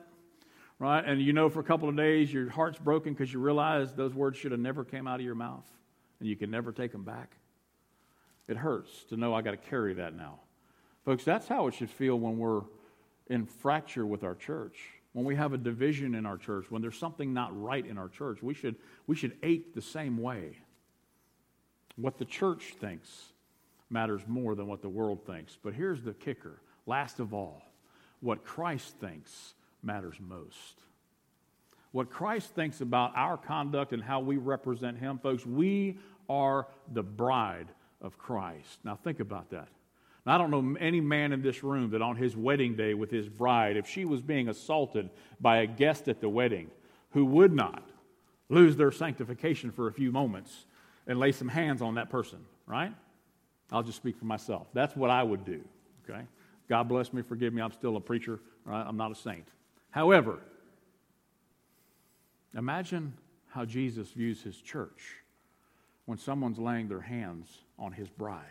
[0.78, 1.04] Right?
[1.04, 4.14] And you know for a couple of days your heart's broken because you realize those
[4.14, 5.66] words should have never came out of your mouth
[6.20, 7.36] and you can never take them back.
[8.46, 10.40] It hurts to know I got to carry that now.
[11.04, 12.62] Folks, that's how it should feel when we're
[13.28, 14.78] in fracture with our church.
[15.12, 18.08] When we have a division in our church, when there's something not right in our
[18.08, 20.58] church, we should, we should ache the same way.
[21.96, 23.32] What the church thinks
[23.94, 25.56] matters more than what the world thinks.
[25.62, 27.62] But here's the kicker last of all,
[28.20, 30.82] what Christ thinks matters most.
[31.92, 37.02] What Christ thinks about our conduct and how we represent Him, folks, we are the
[37.02, 37.68] bride
[38.02, 38.80] of Christ.
[38.82, 39.68] Now, think about that.
[40.26, 43.10] Now, I don't know any man in this room that on his wedding day with
[43.10, 46.70] his bride, if she was being assaulted by a guest at the wedding
[47.10, 47.82] who would not
[48.48, 50.66] lose their sanctification for a few moments
[51.06, 52.92] and lay some hands on that person, right?
[53.74, 54.68] I'll just speak for myself.
[54.72, 55.60] That's what I would do,
[56.08, 56.22] okay?
[56.68, 58.84] God bless me, forgive me, I'm still a preacher, right?
[58.86, 59.48] I'm not a saint.
[59.90, 60.38] However,
[62.56, 63.12] imagine
[63.48, 65.16] how Jesus views his church
[66.06, 68.44] when someone's laying their hands on his bride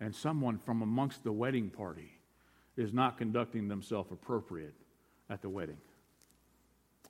[0.00, 2.10] and someone from amongst the wedding party
[2.78, 4.74] is not conducting themselves appropriate
[5.28, 5.76] at the wedding.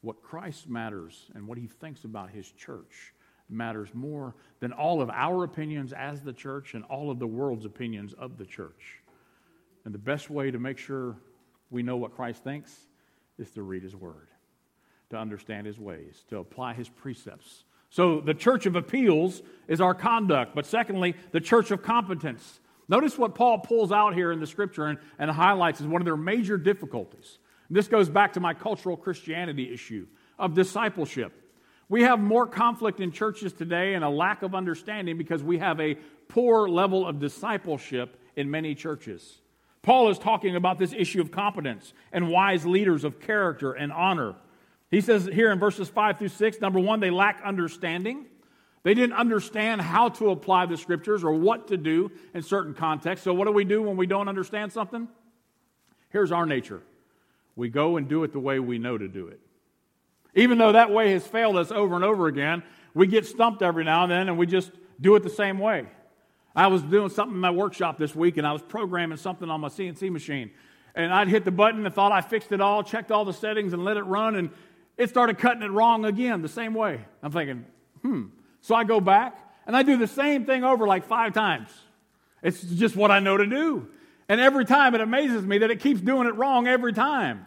[0.01, 3.14] What Christ matters and what he thinks about his church
[3.51, 7.65] matters more than all of our opinions as the church and all of the world's
[7.65, 9.03] opinions of the church.
[9.85, 11.17] And the best way to make sure
[11.71, 12.75] we know what Christ thinks
[13.39, 14.29] is to read his word,
[15.11, 19.95] to understand his ways, to apply his precepts so the church of appeals is our
[19.95, 20.55] conduct.
[20.55, 22.61] But secondly, the church of competence.
[22.89, 26.07] Notice what Paul pulls out here in the scripture and, and highlights as one of
[26.07, 27.39] their major difficulties.
[27.69, 30.07] And this goes back to my cultural Christianity issue
[30.39, 31.33] of discipleship.
[31.90, 35.81] We have more conflict in churches today and a lack of understanding because we have
[35.81, 35.96] a
[36.29, 39.40] poor level of discipleship in many churches.
[39.83, 44.37] Paul is talking about this issue of competence and wise leaders of character and honor.
[44.88, 48.26] He says here in verses 5 through 6 number one, they lack understanding.
[48.85, 53.24] They didn't understand how to apply the scriptures or what to do in certain contexts.
[53.24, 55.09] So, what do we do when we don't understand something?
[56.11, 56.83] Here's our nature
[57.57, 59.40] we go and do it the way we know to do it.
[60.35, 62.62] Even though that way has failed us over and over again,
[62.95, 65.87] we get stumped every now and then and we just do it the same way.
[66.55, 69.61] I was doing something in my workshop this week and I was programming something on
[69.61, 70.51] my CNC machine.
[70.95, 73.73] And I'd hit the button and thought I fixed it all, checked all the settings,
[73.73, 74.35] and let it run.
[74.35, 74.51] And
[74.97, 77.01] it started cutting it wrong again, the same way.
[77.23, 77.64] I'm thinking,
[78.03, 78.25] hmm.
[78.61, 81.69] So I go back and I do the same thing over like five times.
[82.43, 83.88] It's just what I know to do.
[84.29, 87.47] And every time it amazes me that it keeps doing it wrong every time.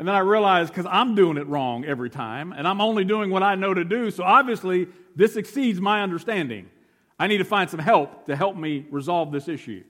[0.00, 3.28] And then I realize because I'm doing it wrong every time and I'm only doing
[3.28, 6.70] what I know to do, so obviously this exceeds my understanding.
[7.18, 9.84] I need to find some help to help me resolve this issue.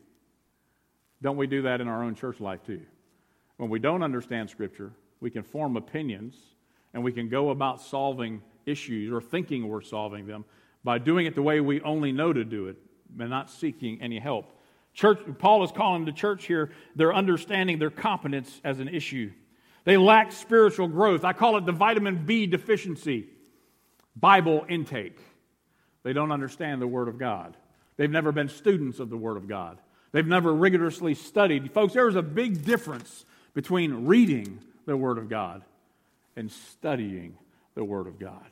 [1.23, 2.83] Don't we do that in our own church life too?
[3.57, 6.35] When we don't understand Scripture, we can form opinions
[6.92, 10.44] and we can go about solving issues or thinking we're solving them
[10.83, 12.77] by doing it the way we only know to do it
[13.20, 14.61] and not seeking any help.
[14.92, 19.31] Church, Paul is calling the church here, they're understanding their competence as an issue.
[19.85, 21.25] They lack spiritual growth.
[21.25, 23.27] I call it the vitamin B deficiency.
[24.16, 25.19] Bible intake.
[26.03, 27.57] They don't understand the Word of God.
[27.97, 29.79] They've never been students of the Word of God.
[30.12, 31.73] They've never rigorously studied.
[31.73, 35.62] Folks, there is a big difference between reading the Word of God
[36.37, 37.37] and studying
[37.75, 38.47] the Word of God.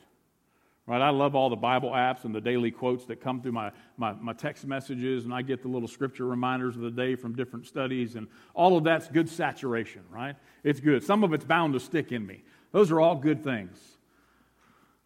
[0.88, 1.03] Right?
[1.03, 4.14] I love all the Bible apps and the daily quotes that come through my, my,
[4.14, 7.66] my, text messages, and I get the little scripture reminders of the day from different
[7.66, 10.35] studies, and all of that's good saturation, right?
[10.64, 11.05] It's good.
[11.05, 12.42] Some of it's bound to stick in me.
[12.72, 13.79] Those are all good things.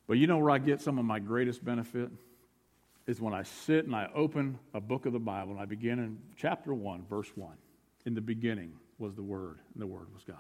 [0.07, 2.11] But you know where I get some of my greatest benefit?
[3.09, 5.99] Is when I sit and I open a book of the Bible and I begin
[5.99, 7.51] in chapter 1, verse 1.
[8.07, 10.37] In the beginning was the Word, and the Word was God.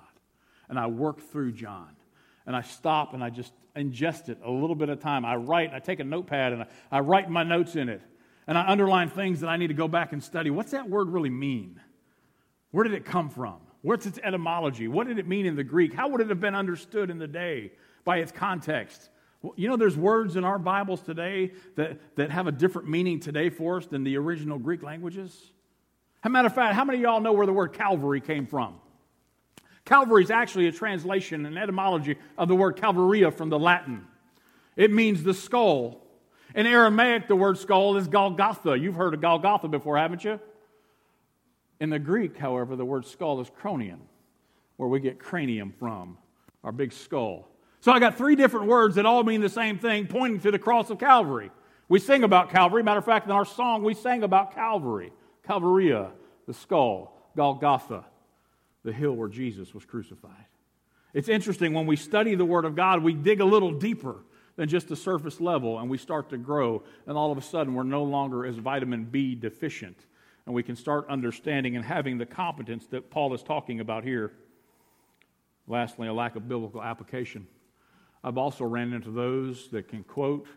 [0.68, 1.96] And I work through John
[2.46, 5.24] and I stop and I just ingest it a little bit of time.
[5.24, 8.02] I write, I take a notepad and I, I write my notes in it.
[8.46, 10.50] And I underline things that I need to go back and study.
[10.50, 11.80] What's that word really mean?
[12.72, 13.58] Where did it come from?
[13.82, 14.88] What's its etymology?
[14.88, 15.94] What did it mean in the Greek?
[15.94, 17.72] How would it have been understood in the day
[18.04, 19.10] by its context?
[19.56, 23.50] You know, there's words in our Bibles today that, that have a different meaning today
[23.50, 25.52] for us than the original Greek languages.
[26.22, 28.46] As a matter of fact, how many of y'all know where the word Calvary came
[28.46, 28.76] from?
[29.84, 34.06] Calvary is actually a translation, and etymology of the word Calvaria from the Latin.
[34.76, 36.06] It means the skull.
[36.54, 38.78] In Aramaic, the word skull is Golgotha.
[38.78, 40.38] You've heard of Golgotha before, haven't you?
[41.80, 43.98] In the Greek, however, the word skull is kranion,
[44.76, 46.16] where we get cranium from,
[46.62, 47.48] our big skull.
[47.80, 50.58] So I got three different words that all mean the same thing, pointing to the
[50.58, 51.50] cross of Calvary.
[51.88, 52.84] We sing about Calvary.
[52.84, 55.12] Matter of fact, in our song, we sang about Calvary.
[55.42, 56.12] Calvaria,
[56.46, 58.04] the skull, Golgotha
[58.84, 60.46] the hill where Jesus was crucified.
[61.14, 64.16] It's interesting when we study the Word of God, we dig a little deeper
[64.56, 67.74] than just the surface level and we start to grow, and all of a sudden
[67.74, 69.96] we're no longer as vitamin B deficient.
[70.44, 74.32] And we can start understanding and having the competence that Paul is talking about here.
[75.68, 77.46] Lastly, a lack of biblical application.
[78.24, 80.48] I've also ran into those that can quote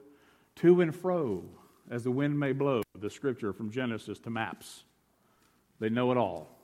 [0.57, 1.43] to and fro
[1.89, 4.83] as the wind may blow the scripture from Genesis to maps.
[5.79, 6.54] They know it all.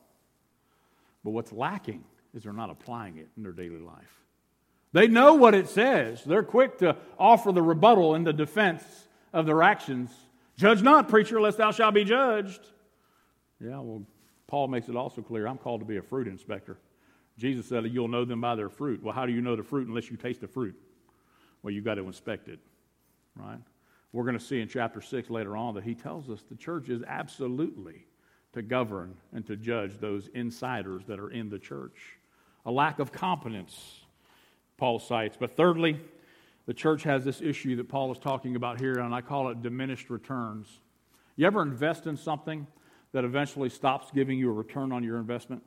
[1.23, 2.03] But what's lacking
[2.33, 4.21] is they're not applying it in their daily life.
[4.93, 6.23] They know what it says.
[6.23, 8.83] They're quick to offer the rebuttal in the defense
[9.31, 10.11] of their actions.
[10.57, 12.61] Judge not, preacher, lest thou shalt be judged.
[13.59, 14.03] Yeah, well,
[14.47, 16.77] Paul makes it also clear I'm called to be a fruit inspector.
[17.37, 19.01] Jesus said, You'll know them by their fruit.
[19.01, 20.75] Well, how do you know the fruit unless you taste the fruit?
[21.63, 22.59] Well, you've got to inspect it,
[23.35, 23.59] right?
[24.11, 26.89] We're going to see in chapter 6 later on that he tells us the church
[26.89, 28.05] is absolutely
[28.53, 32.17] to govern and to judge those insiders that are in the church.
[32.65, 34.01] A lack of competence,
[34.77, 35.37] Paul cites.
[35.39, 35.99] But thirdly,
[36.65, 39.61] the church has this issue that Paul is talking about here, and I call it
[39.61, 40.67] diminished returns.
[41.35, 42.67] You ever invest in something
[43.13, 45.63] that eventually stops giving you a return on your investment?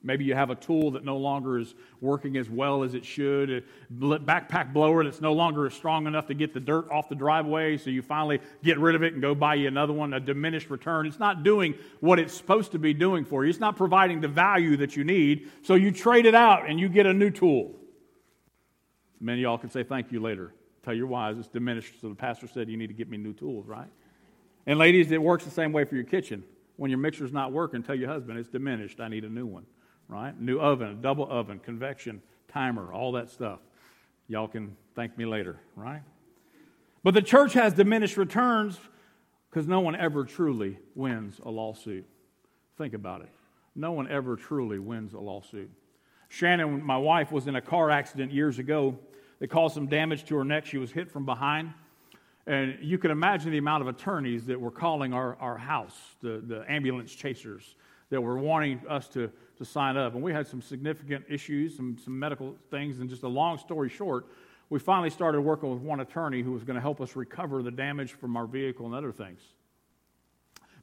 [0.00, 3.50] Maybe you have a tool that no longer is working as well as it should,
[3.50, 7.76] a backpack blower that's no longer strong enough to get the dirt off the driveway,
[7.76, 10.70] so you finally get rid of it and go buy you another one, a diminished
[10.70, 11.04] return.
[11.06, 14.28] It's not doing what it's supposed to be doing for you, it's not providing the
[14.28, 17.74] value that you need, so you trade it out and you get a new tool.
[19.20, 20.54] Many of y'all can say thank you later.
[20.84, 23.32] Tell your wives it's diminished, so the pastor said you need to get me new
[23.32, 23.88] tools, right?
[24.64, 26.44] And ladies, it works the same way for your kitchen.
[26.76, 29.66] When your mixer's not working, tell your husband it's diminished, I need a new one
[30.08, 30.38] right?
[30.40, 33.60] New oven, double oven, convection, timer, all that stuff.
[34.26, 36.02] Y'all can thank me later, right?
[37.02, 38.78] But the church has diminished returns
[39.50, 42.06] because no one ever truly wins a lawsuit.
[42.76, 43.30] Think about it.
[43.74, 45.70] No one ever truly wins a lawsuit.
[46.28, 48.98] Shannon, my wife, was in a car accident years ago
[49.38, 50.66] that caused some damage to her neck.
[50.66, 51.72] She was hit from behind.
[52.46, 56.42] And you can imagine the amount of attorneys that were calling our, our house, the,
[56.44, 57.76] the ambulance chasers,
[58.10, 60.14] that were wanting us to to sign up.
[60.14, 63.88] And we had some significant issues, some, some medical things, and just a long story
[63.88, 64.26] short,
[64.70, 67.70] we finally started working with one attorney who was going to help us recover the
[67.70, 69.40] damage from our vehicle and other things.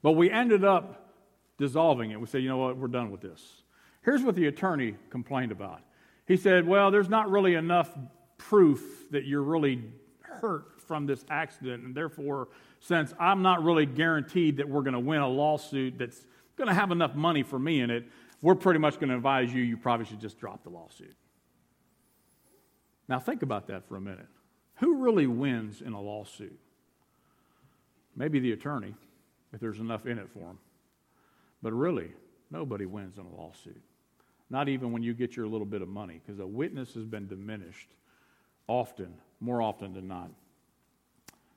[0.01, 1.13] But we ended up
[1.57, 2.19] dissolving it.
[2.19, 3.61] We said, you know what, we're done with this.
[4.03, 5.81] Here's what the attorney complained about.
[6.27, 7.95] He said, well, there's not really enough
[8.37, 9.83] proof that you're really
[10.21, 14.99] hurt from this accident, and therefore, since I'm not really guaranteed that we're going to
[14.99, 16.25] win a lawsuit that's
[16.57, 18.05] going to have enough money for me in it,
[18.45, 21.15] we're pretty much going to advise you you probably should just drop the lawsuit.
[23.07, 24.27] Now, think about that for a minute.
[24.75, 26.59] Who really wins in a lawsuit?
[28.15, 28.93] Maybe the attorney,
[29.51, 30.59] if there's enough in it for him.
[31.63, 32.11] But really,
[32.51, 33.81] nobody wins in a lawsuit.
[34.51, 37.27] Not even when you get your little bit of money, because a witness has been
[37.27, 37.95] diminished
[38.67, 40.29] often, more often than not.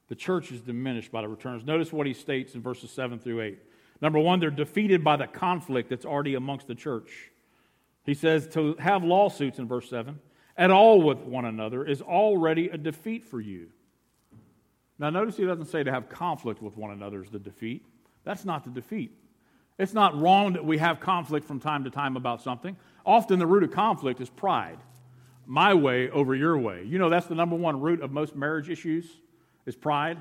[0.08, 1.66] The church is diminished by the returns.
[1.66, 3.58] Notice what he states in verses 7 through 8.
[4.00, 7.30] Number one, they're defeated by the conflict that's already amongst the church.
[8.04, 10.18] He says to have lawsuits in verse 7
[10.56, 13.68] at all with one another is already a defeat for you.
[14.98, 17.86] Now, notice he doesn't say to have conflict with one another is the defeat.
[18.24, 19.16] That's not the defeat.
[19.78, 22.76] It's not wrong that we have conflict from time to time about something.
[23.06, 24.78] Often the root of conflict is pride.
[25.46, 26.84] My way over your way.
[26.84, 29.06] You know, that's the number one root of most marriage issues
[29.66, 30.20] is pride.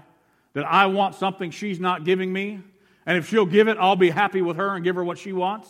[0.53, 2.59] That I want something she's not giving me,
[3.07, 5.31] and if she'll give it, I'll be happy with her and give her what she
[5.31, 5.69] wants.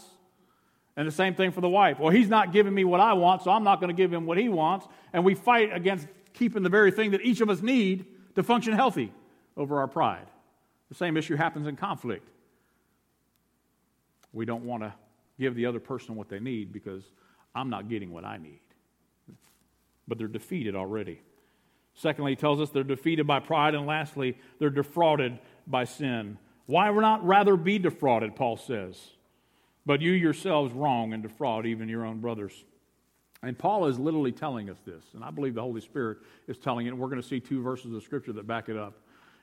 [0.97, 1.99] And the same thing for the wife.
[1.99, 4.25] Well, he's not giving me what I want, so I'm not going to give him
[4.25, 4.87] what he wants.
[5.13, 8.73] And we fight against keeping the very thing that each of us need to function
[8.73, 9.13] healthy
[9.55, 10.25] over our pride.
[10.89, 12.27] The same issue happens in conflict.
[14.33, 14.93] We don't want to
[15.39, 17.03] give the other person what they need because
[17.53, 18.61] I'm not getting what I need.
[20.07, 21.21] But they're defeated already.
[21.93, 23.75] Secondly, he tells us they're defeated by pride.
[23.75, 26.39] And lastly, they're defrauded by sin.
[26.67, 28.95] Why not rather be defrauded, Paul says?
[29.85, 32.65] But you yourselves wrong and defraud even your own brothers.
[33.41, 36.87] And Paul is literally telling us this, and I believe the Holy Spirit is telling
[36.87, 38.95] it, we're going to see two verses of Scripture that back it up.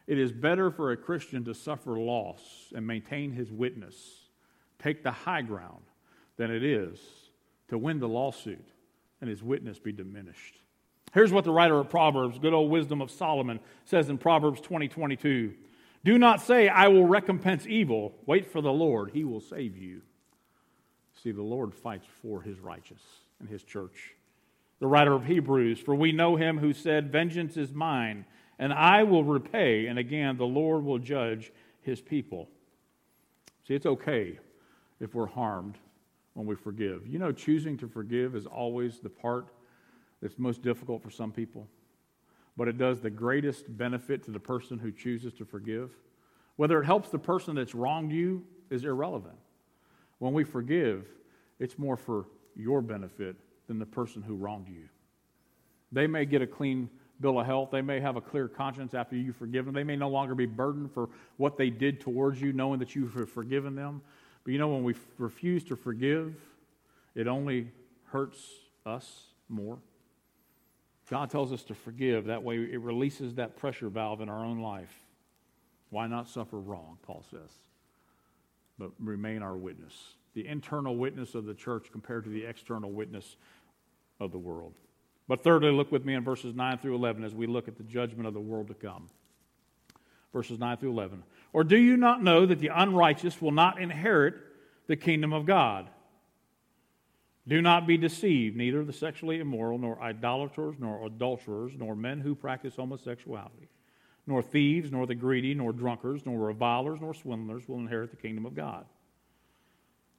[0.07, 2.41] It is better for a Christian to suffer loss
[2.75, 3.97] and maintain his witness,
[4.79, 5.83] take the high ground,
[6.37, 6.99] than it is
[7.69, 8.69] to win the lawsuit
[9.21, 10.59] and his witness be diminished.
[11.15, 14.89] Here's what the writer of Proverbs, good old wisdom of Solomon, says in Proverbs 20
[14.89, 15.55] 22.
[16.05, 18.15] Do not say, I will recompense evil.
[18.27, 20.03] Wait for the Lord, he will save you.
[21.23, 23.01] See, the Lord fights for his righteous
[23.41, 24.15] and his church.
[24.81, 28.27] The writer of Hebrews, for we know him who said, Vengeance is mine,
[28.59, 29.87] and I will repay.
[29.87, 32.49] And again, the Lord will judge his people.
[33.67, 34.39] See, it's okay
[35.01, 35.79] if we're harmed
[36.35, 37.07] when we forgive.
[37.07, 39.47] You know, choosing to forgive is always the part
[40.21, 41.67] that's most difficult for some people,
[42.57, 45.91] but it does the greatest benefit to the person who chooses to forgive.
[46.57, 49.37] Whether it helps the person that's wronged you is irrelevant.
[50.19, 51.07] When we forgive,
[51.59, 53.37] it's more for your benefit
[53.67, 54.89] than the person who wronged you.
[55.91, 56.89] They may get a clean
[57.21, 57.71] bill of health.
[57.71, 59.75] They may have a clear conscience after you've forgiven them.
[59.75, 63.31] They may no longer be burdened for what they did towards you, knowing that you've
[63.31, 64.03] forgiven them.
[64.45, 66.35] But you know, when we refuse to forgive,
[67.15, 67.71] it only
[68.05, 68.41] hurts
[68.85, 69.79] us more.
[71.11, 72.27] God tells us to forgive.
[72.27, 74.93] That way, it releases that pressure valve in our own life.
[75.91, 77.51] Why not suffer wrong, Paul says,
[78.79, 79.95] but remain our witness.
[80.35, 83.37] The internal witness of the church compared to the external witness
[84.19, 84.73] of the world.
[85.29, 87.85] But thirdly, look with me in verses 9 through 11 as we look at the
[87.85, 89.09] judgment of the world to come.
[90.33, 91.23] Verses 9 through 11.
[91.53, 94.35] Or do you not know that the unrighteous will not inherit
[94.89, 95.89] the kingdom of God?
[97.47, 102.35] Do not be deceived, neither the sexually immoral, nor idolaters, nor adulterers, nor men who
[102.35, 103.69] practice homosexuality,
[104.27, 108.47] nor thieves, nor the greedy, nor drunkards, nor revilers, nor swindlers will inherit the kingdom
[108.47, 108.87] of God.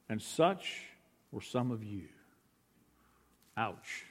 [0.07, 0.83] And such
[1.31, 2.07] were some of you.
[3.57, 4.05] Ouch.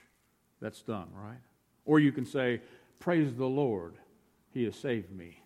[0.60, 1.40] That's done, right?
[1.84, 2.60] Or you can say,
[2.98, 3.94] Praise the Lord,
[4.52, 5.38] He has saved me.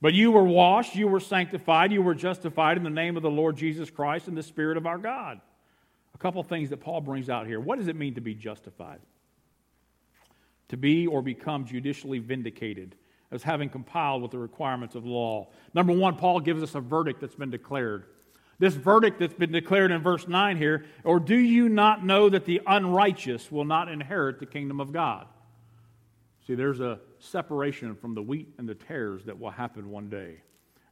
[0.00, 3.30] But you were washed, you were sanctified, you were justified in the name of the
[3.30, 5.40] Lord Jesus Christ and the Spirit of our God.
[6.16, 7.60] A couple things that Paul brings out here.
[7.60, 9.00] What does it mean to be justified?
[10.68, 12.96] To be or become judicially vindicated
[13.30, 15.48] as having compiled with the requirements of law.
[15.74, 18.06] Number one, Paul gives us a verdict that's been declared.
[18.58, 22.46] This verdict that's been declared in verse 9 here, or do you not know that
[22.46, 25.26] the unrighteous will not inherit the kingdom of God?
[26.46, 30.40] See, there's a separation from the wheat and the tares that will happen one day.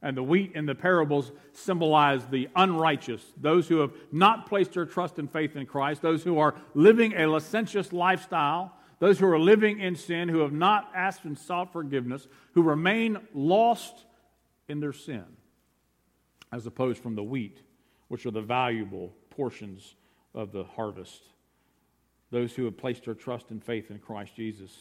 [0.05, 4.85] And the wheat in the parables symbolize the unrighteous, those who have not placed their
[4.85, 9.39] trust and faith in Christ, those who are living a licentious lifestyle, those who are
[9.39, 14.05] living in sin, who have not asked and sought forgiveness, who remain lost
[14.69, 15.25] in their sin,
[16.51, 17.63] as opposed from the wheat,
[18.07, 19.95] which are the valuable portions
[20.35, 21.23] of the harvest.
[22.29, 24.71] Those who have placed their trust and faith in Christ Jesus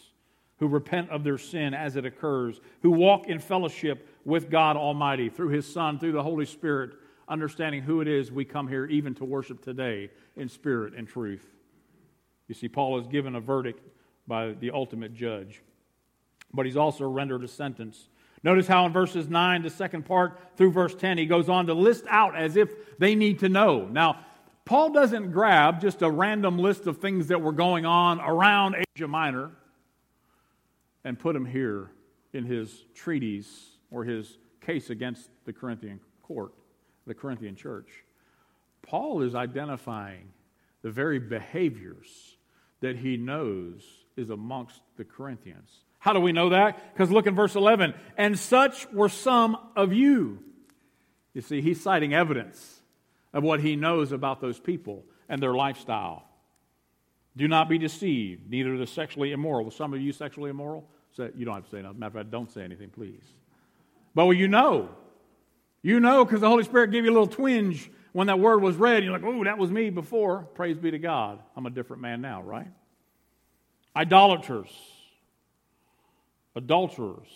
[0.58, 5.28] who repent of their sin as it occurs, who walk in fellowship with God Almighty
[5.28, 6.90] through His Son, through the Holy Spirit,
[7.28, 11.44] understanding who it is we come here even to worship today in spirit and truth.
[12.48, 13.80] You see, Paul is given a verdict
[14.26, 15.62] by the ultimate judge,
[16.52, 18.08] but he's also rendered a sentence.
[18.42, 21.74] Notice how in verses 9, the second part, through verse 10, he goes on to
[21.74, 23.86] list out as if they need to know.
[23.86, 24.20] Now,
[24.66, 29.08] Paul doesn't grab just a random list of things that were going on around Asia
[29.08, 29.50] Minor
[31.04, 31.90] and put him here
[32.32, 36.52] in his treatise or his case against the Corinthian court,
[37.06, 37.88] the Corinthian church.
[38.82, 40.28] Paul is identifying
[40.82, 42.36] the very behaviors
[42.80, 43.82] that he knows
[44.16, 45.70] is amongst the Corinthians.
[45.98, 46.92] How do we know that?
[46.92, 47.94] Because look in verse 11.
[48.16, 50.40] And such were some of you.
[51.32, 52.82] You see, he's citing evidence
[53.32, 55.04] of what he knows about those people.
[55.28, 56.22] and their lifestyle.
[57.36, 59.64] Do not be deceived, neither the sexually immoral.
[59.64, 60.88] Well, some of you sexually immoral?
[61.14, 61.98] So you don't have to say nothing.
[61.98, 63.22] Matter of fact, don't say anything, please.
[64.14, 64.90] But well, you know.
[65.82, 68.76] You know because the Holy Spirit gave you a little twinge when that word was
[68.76, 69.04] read.
[69.04, 70.48] You're like, oh, that was me before.
[70.54, 71.40] Praise be to God.
[71.56, 72.68] I'm a different man now, right?
[73.94, 74.70] Idolaters,
[76.56, 77.28] adulterers,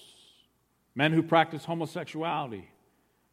[0.95, 2.68] men who practice homosexuality,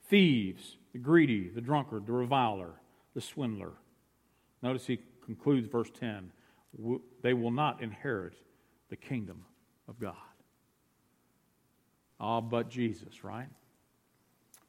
[0.09, 2.71] thieves, the greedy, the drunkard, the reviler,
[3.15, 3.71] the swindler.
[4.61, 6.31] Notice he concludes verse 10
[7.21, 8.33] they will not inherit
[8.89, 9.45] the kingdom
[9.87, 10.15] of God.
[12.19, 13.47] Ah, but Jesus, right?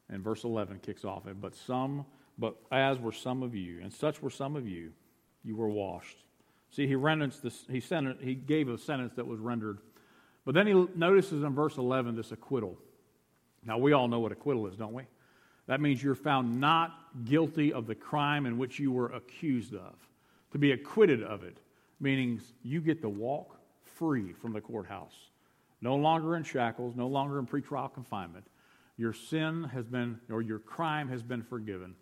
[0.09, 1.39] And verse 11 kicks off it.
[1.39, 2.05] But some,
[2.37, 4.91] but as were some of you, and such were some of you,
[5.43, 6.17] you were washed.
[6.71, 9.79] See, he rendered this, he, sent, he gave a sentence that was rendered.
[10.45, 12.77] But then he notices in verse 11 this acquittal.
[13.65, 15.03] Now, we all know what acquittal is, don't we?
[15.67, 16.93] That means you're found not
[17.25, 19.95] guilty of the crime in which you were accused of.
[20.53, 21.57] To be acquitted of it,
[21.99, 25.15] meaning you get to walk free from the courthouse.
[25.81, 28.45] No longer in shackles, no longer in pretrial confinement.
[28.97, 31.95] Your sin has been, or your crime has been forgiven.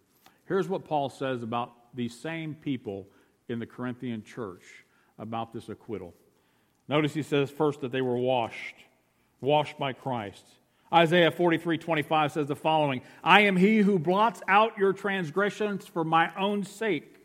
[0.48, 3.08] Here's what Paul says about these same people
[3.50, 4.64] in the Corinthian church
[5.20, 6.14] about this acquittal.
[6.88, 8.76] Notice he says first that they were washed,
[9.42, 10.46] washed by Christ.
[10.94, 16.04] Isaiah 43 25 says the following I am he who blots out your transgressions for
[16.04, 17.18] my own sake,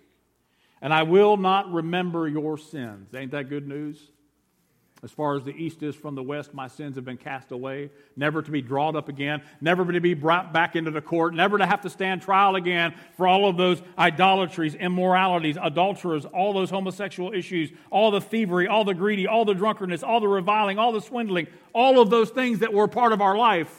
[0.80, 3.14] and I will not remember your sins.
[3.14, 4.11] Ain't that good news?
[5.03, 7.90] As far as the east is from the west, my sins have been cast away,
[8.16, 11.57] never to be drawn up again, never to be brought back into the court, never
[11.57, 16.68] to have to stand trial again for all of those idolatries, immoralities, adulterers, all those
[16.68, 20.92] homosexual issues, all the thievery, all the greedy, all the drunkenness, all the reviling, all
[20.92, 23.74] the swindling, all of those things that were part of our life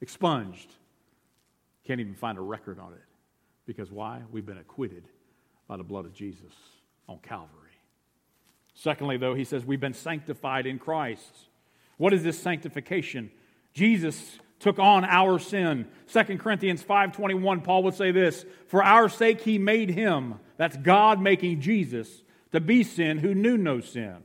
[0.00, 0.72] expunged.
[1.84, 3.02] Can't even find a record on it.
[3.66, 4.22] Because why?
[4.30, 5.08] We've been acquitted
[5.66, 6.52] by the blood of Jesus
[7.08, 7.65] on Calvary.
[8.78, 11.48] Secondly, though, he says we've been sanctified in Christ.
[11.96, 13.30] What is this sanctification?
[13.72, 15.88] Jesus took on our sin.
[16.06, 21.22] 2 Corinthians 5:21 Paul would say this, "For our sake he made him, that's God
[21.22, 22.22] making Jesus,
[22.52, 24.22] to be sin who knew no sin,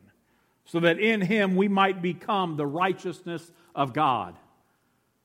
[0.65, 4.35] so that in him we might become the righteousness of God."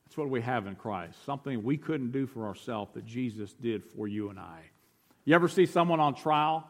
[0.05, 3.83] That's what we have in Christ, something we couldn't do for ourselves that Jesus did
[3.83, 4.69] for you and I.
[5.25, 6.69] You ever see someone on trial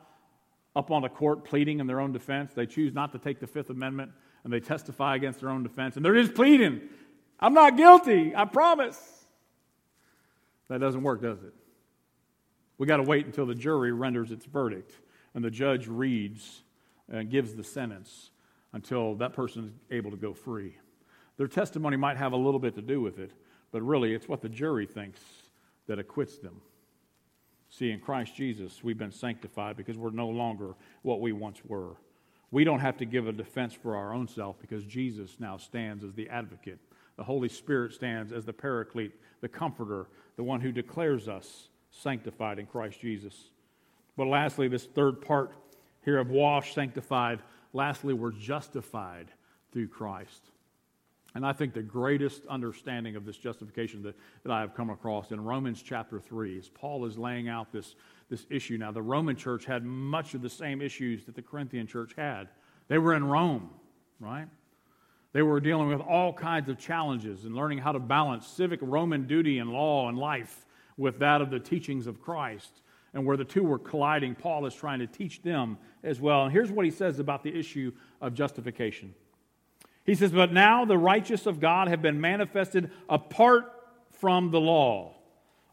[0.78, 2.54] up on a court pleading in their own defense.
[2.54, 4.12] They choose not to take the Fifth Amendment
[4.44, 5.96] and they testify against their own defense.
[5.96, 6.82] And they're just pleading,
[7.40, 8.98] I'm not guilty, I promise.
[10.70, 11.54] That doesn't work, does it?
[12.78, 14.92] We got to wait until the jury renders its verdict
[15.34, 16.62] and the judge reads
[17.10, 18.30] and gives the sentence
[18.74, 20.76] until that person is able to go free.
[21.38, 23.32] Their testimony might have a little bit to do with it,
[23.72, 25.20] but really it's what the jury thinks
[25.88, 26.62] that acquits them.
[27.70, 31.96] See, in Christ Jesus, we've been sanctified because we're no longer what we once were.
[32.50, 36.04] We don't have to give a defense for our own self because Jesus now stands
[36.04, 36.80] as the advocate.
[37.18, 40.08] The Holy Spirit stands as the paraclete, the comforter,
[40.38, 43.50] the one who declares us sanctified in Christ Jesus.
[44.16, 45.52] But lastly, this third part
[46.06, 47.42] here of washed, sanctified,
[47.74, 49.28] lastly, we're justified
[49.74, 50.52] through Christ.
[51.38, 55.32] And I think the greatest understanding of this justification that, that I have come across
[55.32, 57.94] in Romans chapter 3 is Paul is laying out this,
[58.28, 58.80] this issue.
[58.80, 62.48] Now, the Roman church had much of the same issues that the Corinthian church had.
[62.88, 63.70] They were in Rome,
[64.20, 64.48] right?
[65.32, 69.28] They were dealing with all kinds of challenges and learning how to balance civic Roman
[69.28, 70.66] duty and law and life
[70.98, 72.82] with that of the teachings of Christ.
[73.14, 76.46] And where the two were colliding, Paul is trying to teach them as well.
[76.46, 79.14] And here's what he says about the issue of justification.
[80.08, 83.72] He says, But now the righteous of God have been manifested apart
[84.14, 85.14] from the law.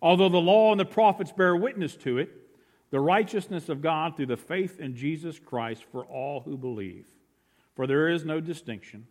[0.03, 2.31] Although the law and the prophets bear witness to it,
[2.91, 7.07] the righteousness of God through the faith in Jesus Christ for all who believe.
[7.75, 9.07] For there is no distinction,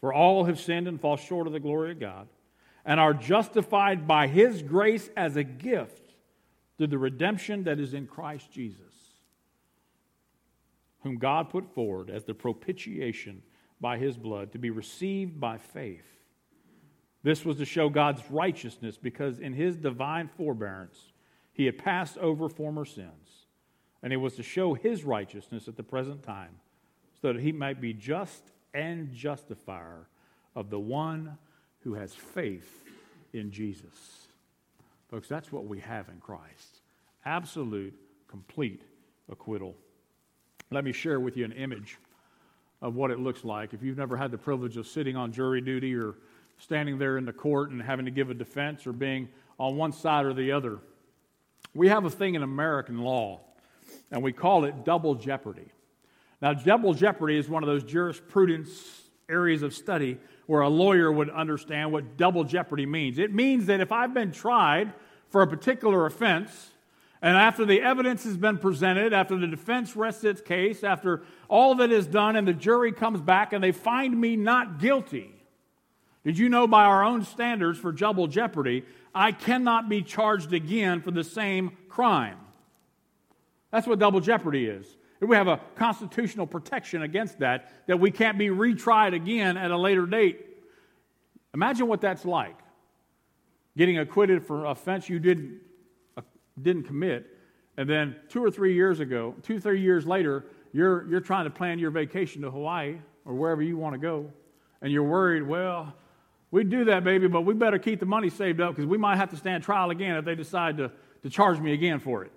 [0.00, 2.28] for all have sinned and fall short of the glory of God,
[2.84, 6.14] and are justified by his grace as a gift
[6.78, 8.94] through the redemption that is in Christ Jesus,
[11.02, 13.42] whom God put forward as the propitiation
[13.80, 16.06] by his blood, to be received by faith.
[17.22, 21.12] This was to show God's righteousness because in his divine forbearance
[21.52, 23.46] he had passed over former sins.
[24.02, 26.56] And it was to show his righteousness at the present time
[27.20, 30.08] so that he might be just and justifier
[30.54, 31.36] of the one
[31.80, 32.84] who has faith
[33.32, 34.28] in Jesus.
[35.10, 36.80] Folks, that's what we have in Christ
[37.26, 37.94] absolute,
[38.28, 38.82] complete
[39.30, 39.76] acquittal.
[40.70, 41.98] Let me share with you an image
[42.82, 43.74] of what it looks like.
[43.74, 46.14] If you've never had the privilege of sitting on jury duty or
[46.58, 49.28] standing there in the court and having to give a defense or being
[49.58, 50.78] on one side or the other,
[51.74, 53.40] we have a thing in American law
[54.10, 55.68] and we call it double jeopardy.
[56.40, 61.30] Now, double jeopardy is one of those jurisprudence areas of study where a lawyer would
[61.30, 63.18] understand what double jeopardy means.
[63.18, 64.92] It means that if I've been tried
[65.28, 66.70] for a particular offense,
[67.22, 71.74] and after the evidence has been presented, after the defense rests its case, after all
[71.76, 75.34] that is done, and the jury comes back and they find me not guilty,
[76.24, 81.02] did you know by our own standards for double jeopardy, I cannot be charged again
[81.02, 82.38] for the same crime?
[83.70, 84.86] That's what double jeopardy is.
[85.20, 89.76] We have a constitutional protection against that, that we can't be retried again at a
[89.76, 90.46] later date.
[91.52, 92.56] Imagine what that's like
[93.76, 95.60] getting acquitted for an offense you didn't,
[96.62, 97.26] didn't commit,
[97.76, 101.50] and then two or three years ago, two, three years later, you're, you're trying to
[101.50, 104.30] plan your vacation to Hawaii or wherever you want to go,
[104.82, 105.94] and you're worried, well,
[106.50, 109.16] we'd do that, baby, but we better keep the money saved up because we might
[109.16, 110.90] have to stand trial again if they decide to,
[111.22, 112.32] to charge me again for it.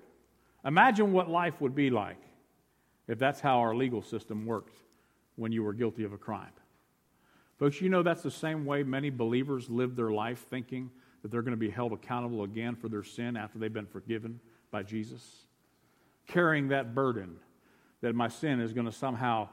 [0.65, 2.17] Imagine what life would be like
[3.07, 4.78] if that's how our legal system worked
[5.36, 6.51] when you were guilty of a crime.
[7.59, 10.89] Folks, you know that's the same way many believers live their life thinking
[11.24, 14.39] that they're going to be held accountable again for their sin after they've been forgiven
[14.69, 15.24] by Jesus.
[16.28, 17.38] Carrying that burden
[18.01, 19.47] that my sin is going to somehow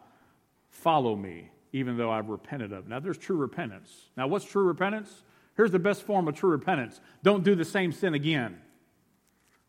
[0.68, 2.88] follow me even though I've repented of.
[2.88, 4.10] Now, there's true repentance.
[4.16, 5.22] Now, what's true repentance?
[5.56, 8.60] Here's the best form of true repentance don't do the same sin again.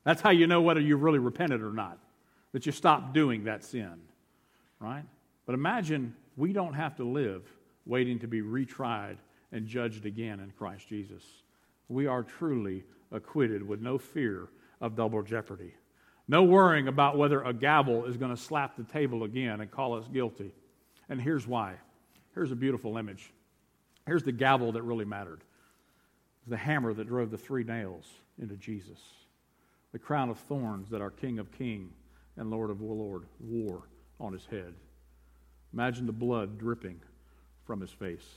[0.03, 1.99] That's how you know whether you've really repented or not,
[2.53, 3.93] that you stop doing that sin,
[4.79, 5.03] right?
[5.45, 7.43] But imagine we don't have to live
[7.85, 9.17] waiting to be retried
[9.51, 11.23] and judged again in Christ Jesus.
[11.91, 14.47] We are truly acquitted with no fear
[14.79, 15.73] of double jeopardy.
[16.27, 19.95] No worrying about whether a gavel is going to slap the table again and call
[19.95, 20.53] us guilty.
[21.09, 21.75] And here's why.
[22.33, 23.33] Here's a beautiful image.
[24.07, 25.41] Here's the gavel that really mattered
[26.47, 28.05] the hammer that drove the three nails
[28.39, 28.99] into Jesus,
[29.91, 31.91] the crown of thorns that our King of King
[32.37, 33.83] and Lord of Lord wore
[34.19, 34.73] on his head.
[35.73, 36.99] Imagine the blood dripping
[37.63, 38.27] from his face,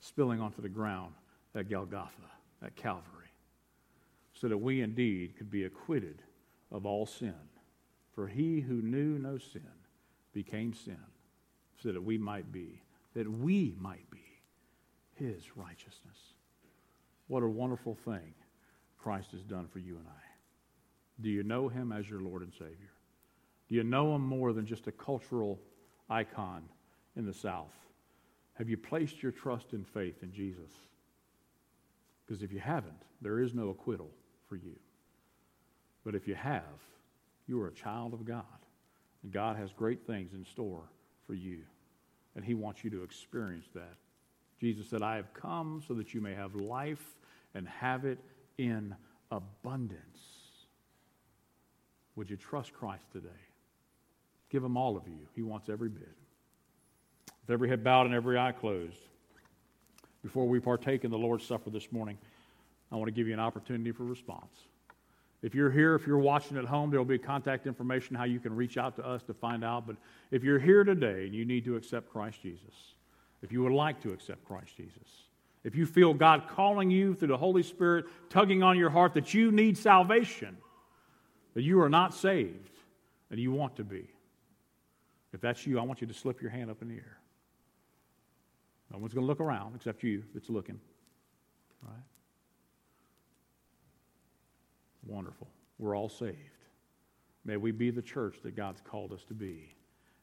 [0.00, 1.14] spilling onto the ground
[1.54, 2.10] at Golgotha,
[2.64, 3.32] at Calvary,
[4.32, 6.22] so that we indeed could be acquitted
[6.70, 7.34] of all sin.
[8.14, 9.62] For he who knew no sin
[10.32, 10.98] became sin,
[11.80, 12.82] so that we might be,
[13.14, 14.24] that we might be
[15.14, 16.34] his righteousness.
[17.28, 18.34] What a wonderful thing
[18.98, 20.22] Christ has done for you and I.
[21.20, 22.92] Do you know him as your Lord and Savior?
[23.68, 25.60] Do you know him more than just a cultural
[26.08, 26.64] icon
[27.16, 27.74] in the South?
[28.54, 30.70] Have you placed your trust and faith in Jesus?
[32.28, 34.10] Because if you haven't, there is no acquittal
[34.48, 34.76] for you.
[36.04, 36.62] But if you have,
[37.46, 38.44] you are a child of God.
[39.22, 40.82] And God has great things in store
[41.26, 41.60] for you.
[42.36, 43.96] And He wants you to experience that.
[44.60, 47.16] Jesus said, I have come so that you may have life
[47.54, 48.18] and have it
[48.58, 48.94] in
[49.30, 50.18] abundance.
[52.16, 53.28] Would you trust Christ today?
[54.50, 55.26] Give Him all of you.
[55.34, 56.14] He wants every bit.
[57.46, 59.00] With every head bowed and every eye closed,
[60.22, 62.18] before we partake in the Lord's Supper this morning,
[62.90, 64.64] I want to give you an opportunity for response.
[65.42, 68.40] If you're here, if you're watching at home, there will be contact information how you
[68.40, 69.86] can reach out to us to find out.
[69.86, 69.96] But
[70.32, 72.94] if you're here today and you need to accept Christ Jesus,
[73.42, 75.08] if you would like to accept Christ Jesus,
[75.62, 79.32] if you feel God calling you through the Holy Spirit, tugging on your heart that
[79.32, 80.56] you need salvation,
[81.54, 82.70] that you are not saved,
[83.30, 84.08] and you want to be,
[85.32, 87.17] if that's you, I want you to slip your hand up in the air.
[88.92, 90.80] No one's going to look around except you that's looking.
[91.82, 91.94] Right?
[95.06, 95.48] Wonderful.
[95.78, 96.36] We're all saved.
[97.44, 99.74] May we be the church that God's called us to be.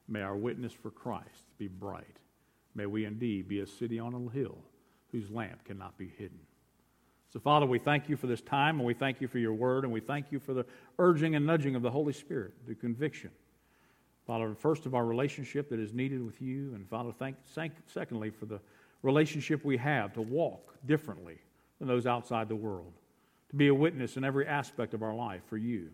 [0.08, 2.18] May our witness for Christ be bright.
[2.76, 4.58] May we indeed be a city on a hill
[5.12, 6.40] whose lamp cannot be hidden.
[7.32, 9.84] So, Father, we thank you for this time, and we thank you for your word,
[9.84, 10.66] and we thank you for the
[11.00, 13.32] urging and nudging of the Holy Spirit, the conviction.
[14.26, 18.30] Father, first of our relationship that is needed with you, and Father, thank, thank, secondly,
[18.30, 18.60] for the
[19.04, 21.38] relationship we have to walk differently
[21.80, 22.94] than those outside the world
[23.50, 25.90] to be a witness in every aspect of our life for you,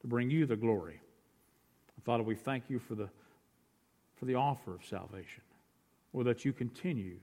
[0.00, 1.00] to bring you the glory.
[2.04, 3.08] Father, we thank you for the,
[4.16, 5.42] for the offer of salvation,
[6.12, 7.16] or that you continue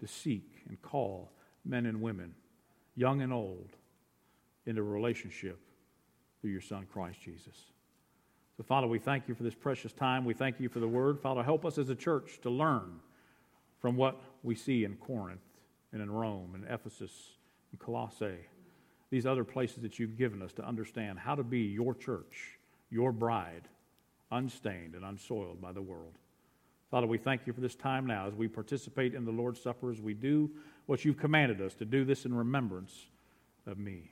[0.00, 1.30] to seek and call
[1.64, 2.34] men and women,
[2.96, 3.68] young and old,
[4.66, 5.58] into a relationship
[6.40, 7.73] through your Son, Christ Jesus.
[8.56, 10.24] So, Father, we thank you for this precious time.
[10.24, 11.20] We thank you for the word.
[11.20, 13.00] Father, help us as a church to learn
[13.80, 15.40] from what we see in Corinth
[15.92, 17.12] and in Rome and Ephesus
[17.72, 18.46] and Colossae
[19.14, 22.58] these other places that you've given us to understand how to be your church,
[22.90, 23.68] your bride,
[24.32, 26.14] unstained and unsoiled by the world.
[26.90, 29.92] Father, we thank you for this time now as we participate in the Lord's Supper,
[29.92, 30.50] as we do
[30.86, 33.06] what you've commanded us to do this in remembrance
[33.68, 34.10] of me.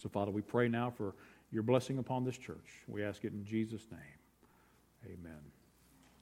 [0.00, 1.16] So, Father, we pray now for
[1.56, 2.82] your blessing upon this church.
[2.86, 5.16] We ask it in Jesus' name.
[5.18, 5.40] Amen.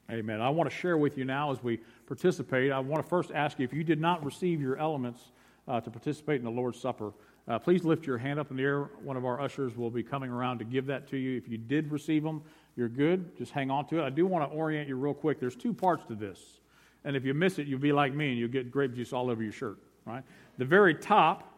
[0.09, 0.39] Amen.
[0.39, 2.71] I want to share with you now as we participate.
[2.71, 5.33] I want to first ask you if you did not receive your elements
[5.67, 7.11] uh, to participate in the Lord's Supper,
[7.49, 8.83] uh, please lift your hand up in the air.
[9.03, 11.35] One of our ushers will be coming around to give that to you.
[11.35, 12.41] If you did receive them,
[12.77, 13.37] you're good.
[13.37, 14.05] Just hang on to it.
[14.05, 15.41] I do want to orient you real quick.
[15.41, 16.39] There's two parts to this.
[17.03, 19.29] And if you miss it, you'll be like me and you'll get grape juice all
[19.29, 20.23] over your shirt, right?
[20.59, 21.51] The very top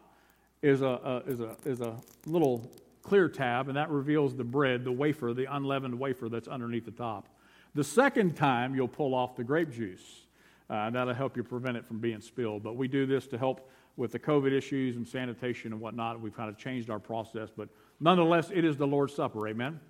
[0.62, 1.94] is a, a, is a, is a
[2.26, 2.68] little
[3.08, 6.90] clear tab, and that reveals the bread, the wafer, the unleavened wafer that's underneath the
[6.90, 7.26] top.
[7.74, 10.26] The second time, you'll pull off the grape juice.
[10.68, 12.62] Uh, that'll help you prevent it from being spilled.
[12.62, 16.20] But we do this to help with the COVID issues and sanitation and whatnot.
[16.20, 19.48] We've kind of changed our process, but nonetheless, it is the Lord's Supper.
[19.48, 19.80] Amen.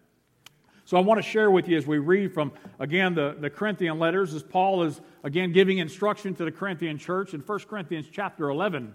[0.85, 3.99] So I want to share with you as we read from, again, the, the Corinthian
[3.99, 8.49] letters, as Paul is, again, giving instruction to the Corinthian church in 1 Corinthians chapter
[8.49, 8.95] 11.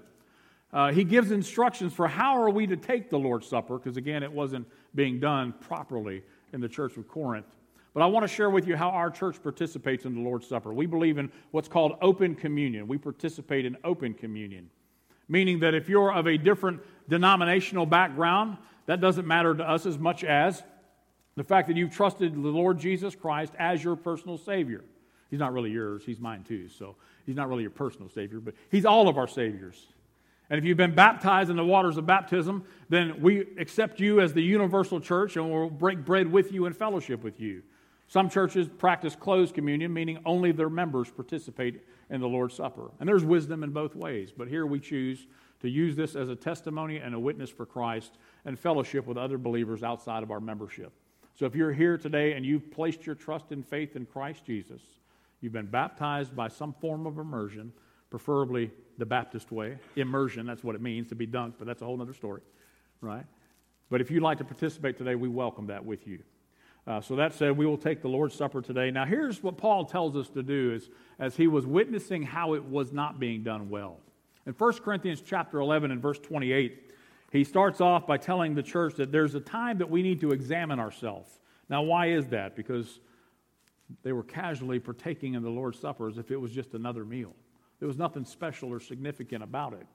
[0.73, 4.23] Uh, he gives instructions for how are we to take the Lord's Supper, because, again,
[4.23, 7.45] it wasn't being done properly in the church of Corinth.
[7.93, 10.73] But I want to share with you how our church participates in the Lord's Supper.
[10.73, 12.87] We believe in what's called open communion.
[12.87, 14.71] We participate in open communion,
[15.29, 18.57] meaning that if you're of a different denominational background,
[18.87, 20.63] that doesn't matter to us as much as
[21.35, 24.83] the fact that you've trusted the Lord Jesus Christ as your personal Savior.
[25.29, 26.69] He's not really yours, He's mine too.
[26.69, 26.95] So
[27.27, 29.87] He's not really your personal Savior, but He's all of our Saviors.
[30.53, 34.33] And if you've been baptized in the waters of baptism, then we accept you as
[34.33, 37.63] the universal church and we'll break bread with you and fellowship with you.
[38.07, 41.81] Some churches practice closed communion, meaning only their members participate
[42.11, 42.91] in the Lord's Supper.
[42.99, 45.25] And there's wisdom in both ways, but here we choose
[45.61, 49.39] to use this as a testimony and a witness for Christ and fellowship with other
[49.39, 50.93] believers outside of our membership.
[51.33, 54.83] So if you're here today and you've placed your trust and faith in Christ Jesus,
[55.41, 57.73] you've been baptized by some form of immersion,
[58.11, 59.77] preferably the Baptist way.
[59.95, 62.41] Immersion, that's what it means to be dunked, but that's a whole other story,
[63.01, 63.25] right?
[63.89, 66.19] But if you'd like to participate today, we welcome that with you.
[66.85, 68.91] Uh, so that said, we will take the Lord's Supper today.
[68.91, 72.63] Now, here's what Paul tells us to do is, as he was witnessing how it
[72.63, 73.99] was not being done well.
[74.45, 76.91] In 1 Corinthians chapter 11 and verse 28,
[77.31, 80.31] he starts off by telling the church that there's a time that we need to
[80.31, 81.39] examine ourselves.
[81.69, 82.55] Now, why is that?
[82.55, 82.99] Because
[84.03, 87.33] they were casually partaking in the Lord's Supper as if it was just another meal.
[87.83, 89.85] There was nothing special or significant about it.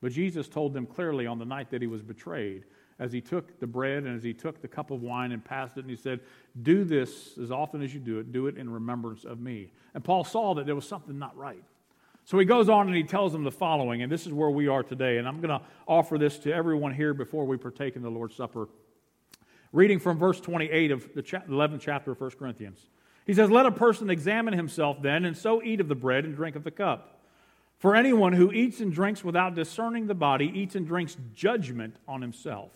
[0.00, 2.64] But Jesus told them clearly on the night that he was betrayed,
[2.98, 5.76] as he took the bread and as he took the cup of wine and passed
[5.76, 6.20] it, and he said,
[6.62, 9.72] Do this as often as you do it, do it in remembrance of me.
[9.92, 11.62] And Paul saw that there was something not right.
[12.24, 14.66] So he goes on and he tells them the following, and this is where we
[14.66, 15.18] are today.
[15.18, 18.36] And I'm going to offer this to everyone here before we partake in the Lord's
[18.36, 18.70] Supper.
[19.70, 22.86] Reading from verse 28 of the 11th chapter of 1 Corinthians.
[23.26, 26.34] He says, Let a person examine himself then, and so eat of the bread and
[26.34, 27.13] drink of the cup.
[27.84, 32.22] For anyone who eats and drinks without discerning the body eats and drinks judgment on
[32.22, 32.70] himself.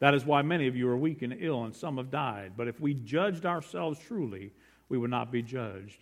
[0.00, 2.52] That is why many of you are weak and ill, and some have died.
[2.54, 4.52] But if we judged ourselves truly,
[4.90, 6.00] we would not be judged.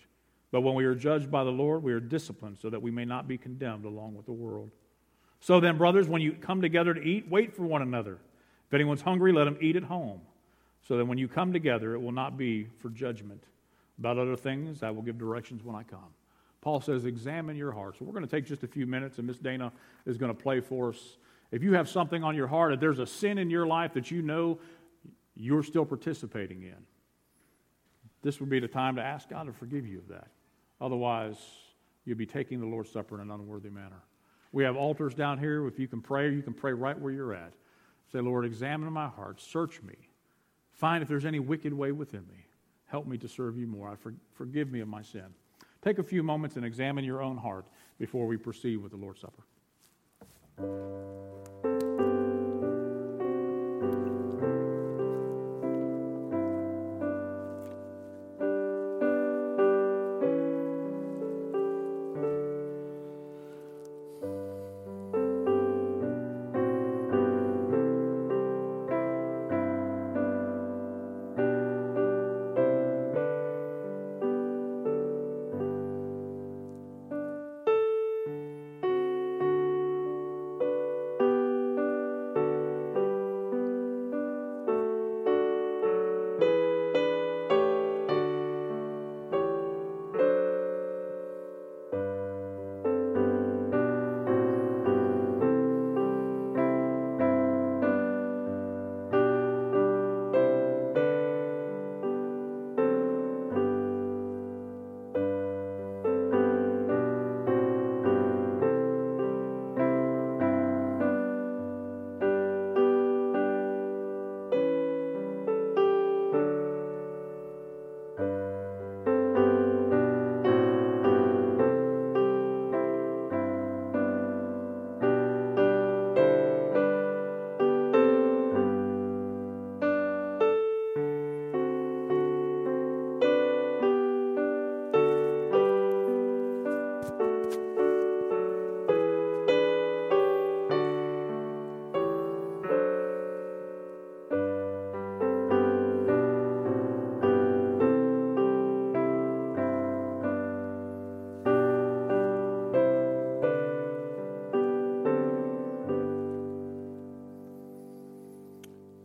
[0.50, 3.04] But when we are judged by the Lord, we are disciplined so that we may
[3.04, 4.72] not be condemned along with the world.
[5.38, 8.18] So then, brothers, when you come together to eat, wait for one another.
[8.66, 10.22] If anyone's hungry, let him eat at home.
[10.88, 13.44] So that when you come together, it will not be for judgment.
[13.96, 16.12] About other things, I will give directions when I come.
[16.60, 17.96] Paul says, examine your heart.
[17.98, 19.72] So we're going to take just a few minutes, and Miss Dana
[20.06, 21.16] is going to play for us.
[21.50, 24.10] If you have something on your heart, if there's a sin in your life that
[24.10, 24.58] you know
[25.34, 26.76] you're still participating in,
[28.22, 30.28] this would be the time to ask God to forgive you of that.
[30.80, 31.36] Otherwise,
[32.04, 34.02] you'll be taking the Lord's Supper in an unworthy manner.
[34.50, 35.66] We have altars down here.
[35.66, 37.52] If you can pray, you can pray right where you're at.
[38.12, 39.94] Say, Lord, examine my heart, search me,
[40.72, 42.46] find if there's any wicked way within me.
[42.86, 43.90] Help me to serve you more.
[43.90, 45.26] I for, forgive me of my sin.
[45.82, 47.66] Take a few moments and examine your own heart
[47.98, 49.42] before we proceed with the Lord's Supper.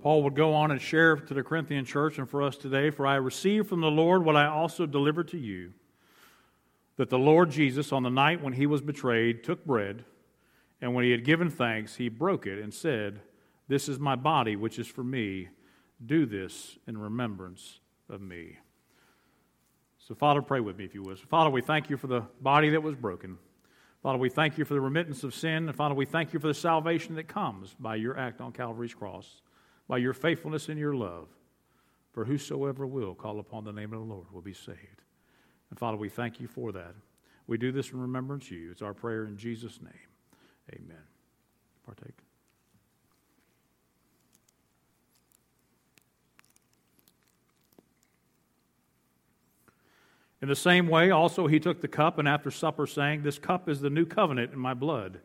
[0.04, 3.08] Paul would go on and share to the Corinthian church and for us today, for
[3.08, 5.72] I received from the Lord what I also delivered to you
[6.98, 10.04] that the Lord Jesus, on the night when he was betrayed, took bread,
[10.82, 13.22] and when he had given thanks, he broke it and said,
[13.70, 15.48] This is my body, which is for me.
[16.06, 17.80] Do this in remembrance
[18.10, 18.58] of me.
[20.00, 21.18] So, Father, pray with me if you would.
[21.18, 23.38] Father, we thank you for the body that was broken.
[24.02, 25.70] Father, we thank you for the remittance of sin.
[25.70, 28.94] And Father, we thank you for the salvation that comes by your act on Calvary's
[28.94, 29.43] cross
[29.88, 31.28] by your faithfulness and your love.
[32.14, 35.02] For whosoever will call upon the name of the Lord will be saved.
[35.70, 36.94] And Father, we thank you for that.
[37.48, 38.72] We do this in remembrance of you.
[38.72, 39.94] It's our prayer in Jesus' name.
[40.72, 41.04] Amen.
[41.86, 42.14] Partake.
[50.42, 53.70] In the same way, also, he took the cup and after supper, saying, This cup
[53.70, 55.22] is the new covenant in my blood.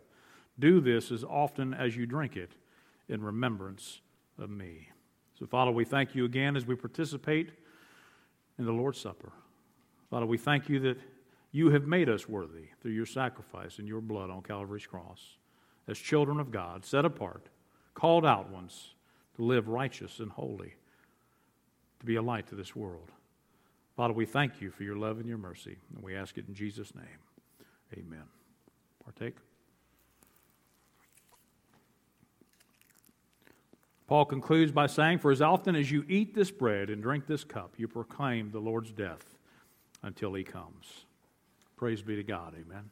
[0.58, 2.52] Do this as often as you drink it
[3.08, 4.00] in remembrance
[4.38, 4.88] of me.
[5.38, 7.50] So, Father, we thank you again as we participate
[8.58, 9.32] in the Lord's Supper.
[10.10, 10.98] Father, we thank you that
[11.52, 15.36] you have made us worthy through your sacrifice and your blood on Calvary's cross
[15.86, 17.48] as children of God, set apart,
[17.94, 18.94] called out ones
[19.36, 20.74] to live righteous and holy,
[22.00, 23.10] to be a light to this world.
[23.96, 26.54] Father, we thank you for your love and your mercy, and we ask it in
[26.54, 27.18] Jesus' name.
[27.94, 28.24] Amen.
[29.02, 29.47] Partake.
[34.08, 37.44] Paul concludes by saying, For as often as you eat this bread and drink this
[37.44, 39.36] cup, you proclaim the Lord's death
[40.02, 41.04] until he comes.
[41.76, 42.54] Praise be to God.
[42.58, 42.90] Amen.